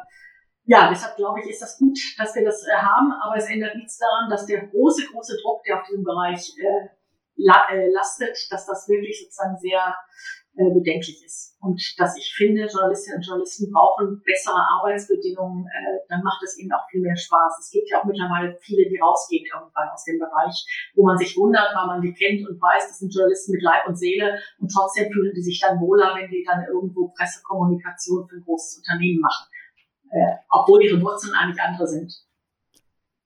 ja, 0.66 0.90
deshalb 0.90 1.18
glaube 1.18 1.42
ich, 1.42 1.50
ist 1.50 1.62
das 1.62 1.78
gut, 1.78 1.98
dass 2.18 2.36
wir 2.36 2.46
das 2.46 2.66
äh, 2.66 2.72
haben, 2.72 3.12
aber 3.12 3.36
es 3.36 3.50
ändert 3.50 3.76
nichts 3.76 3.98
daran, 3.98 4.30
dass 4.30 4.46
der 4.46 4.68
große, 4.68 5.08
große 5.12 5.38
Druck, 5.42 5.64
der 5.64 5.82
auf 5.82 5.88
diesem 5.88 6.04
Bereich 6.04 6.54
äh, 6.58 6.88
la 7.36 7.68
äh, 7.70 7.90
lastet, 7.92 8.38
dass 8.50 8.66
das 8.66 8.88
wirklich 8.88 9.22
sozusagen 9.22 9.58
sehr 9.58 9.96
äh, 10.56 10.70
bedenklich 10.70 11.24
ist. 11.26 11.58
Und 11.62 11.82
dass 11.98 12.18
ich 12.18 12.34
finde, 12.36 12.68
Journalistinnen 12.68 13.18
und 13.18 13.26
Journalisten 13.26 13.72
brauchen 13.72 14.22
bessere 14.26 14.60
Arbeitsbedingungen, 14.80 15.66
äh, 15.66 16.00
dann 16.10 16.22
macht 16.22 16.44
es 16.44 16.58
ihnen 16.58 16.72
auch 16.74 16.86
viel 16.90 17.02
mehr 17.02 17.16
Spaß. 17.16 17.60
Es 17.60 17.72
gibt 17.72 17.90
ja 17.90 18.02
auch 18.02 18.06
mittlerweile 18.06 18.58
viele, 18.62 18.90
die 18.90 19.00
rausgehen 19.00 19.46
irgendwann 19.46 19.90
aus 19.90 20.04
dem 20.04 20.20
Bereich, 20.20 20.92
wo 20.96 21.06
man 21.06 21.18
sich 21.18 21.36
wundert, 21.38 21.74
weil 21.76 21.88
man 21.88 22.02
die 22.02 22.14
kennt 22.14 22.48
und 22.48 22.62
weiß, 22.62 22.88
das 22.88 23.00
sind 23.00 23.14
Journalisten 23.14 23.54
mit 23.54 23.64
Leib 23.64 23.88
und 23.88 23.96
Seele 23.96 24.40
und 24.60 24.70
trotzdem 24.70 25.12
fühlen 25.12 25.34
die 25.36 25.42
sich 25.42 25.60
dann 25.60 25.80
wohler, 25.80 26.14
wenn 26.16 26.30
die 26.30 26.46
dann 26.46 26.66
irgendwo 26.66 27.10
Pressekommunikation 27.18 28.28
für 28.28 28.36
ein 28.36 28.44
großes 28.44 28.78
Unternehmen 28.78 29.22
machen 29.22 29.48
äh, 30.14 30.36
obwohl 30.50 30.84
ihre 30.84 31.02
Wurzeln 31.02 31.34
eigentlich 31.34 31.62
andere 31.62 31.88
sind. 31.88 32.14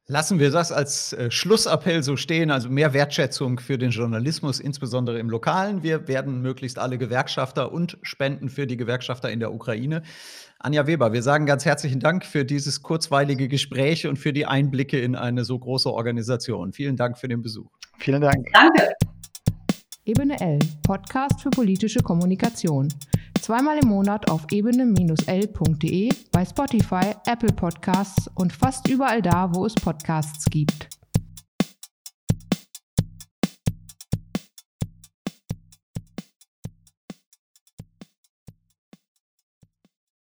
Lassen 0.10 0.39
wir 0.39 0.52
das 0.52 0.72
als 0.72 1.12
äh, 1.12 1.30
Schlussappell 1.30 2.02
so 2.02 2.15
stehen, 2.15 2.50
also 2.50 2.70
mehr 2.70 2.93
Wertschätzung 2.93 3.60
für 3.60 3.78
den 3.78 3.91
Journalismus, 3.91 4.62
insbesondere 4.62 5.20
im 5.20 5.30
Lokalen. 5.30 5.84
Wir 5.84 6.08
werden 6.08 6.41
möglichst 6.41 6.80
alle 6.80 6.98
Gewerkschafter 6.98 7.74
und 7.74 7.98
Spenden 8.04 8.48
für 8.48 8.67
die 8.67 8.78
Gewerkschafter 8.78 9.30
in 9.30 9.41
der 9.41 9.54
Ukraine. 9.54 10.04
Anja 10.60 10.88
Weber, 10.88 11.12
wir 11.12 11.24
sagen 11.24 11.46
ganz 11.46 11.65
herzlichen 11.65 12.00
Dank 12.00 12.26
für 12.26 12.46
dieses 12.46 12.82
kurzweilige 12.82 13.50
Gespräch 13.50 14.08
und 14.08 14.15
für 14.15 14.32
die 14.32 14.46
Einblicke 14.46 14.98
in 14.98 15.17
eine 15.17 15.43
so 15.43 15.60
große 15.60 15.91
Organisation. 15.91 16.72
Vielen 16.72 16.96
Dank 16.96 17.17
für 17.17 17.28
den 17.28 17.41
Besuch. 17.41 17.70
Vielen 17.98 18.22
Dank. 18.22 18.48
Danke. 18.54 18.93
Ebene 20.08 20.39
L, 20.39 20.60
Podcast 20.84 21.41
für 21.41 21.50
politische 21.50 22.00
Kommunikation. 22.00 22.88
Zweimal 23.41 23.78
im 23.80 23.89
Monat 23.89 24.32
auf 24.32 24.46
ebene-l.de, 24.50 26.10
bei 26.32 26.46
Spotify, 26.46 27.13
Apple 27.26 27.52
Podcasts 27.52 28.30
und 28.36 28.54
fast 28.54 28.88
überall 28.88 29.22
da, 29.22 29.54
wo 29.54 29.65
es 29.65 29.76
Podcasts 29.76 30.46
gibt. 30.46 30.96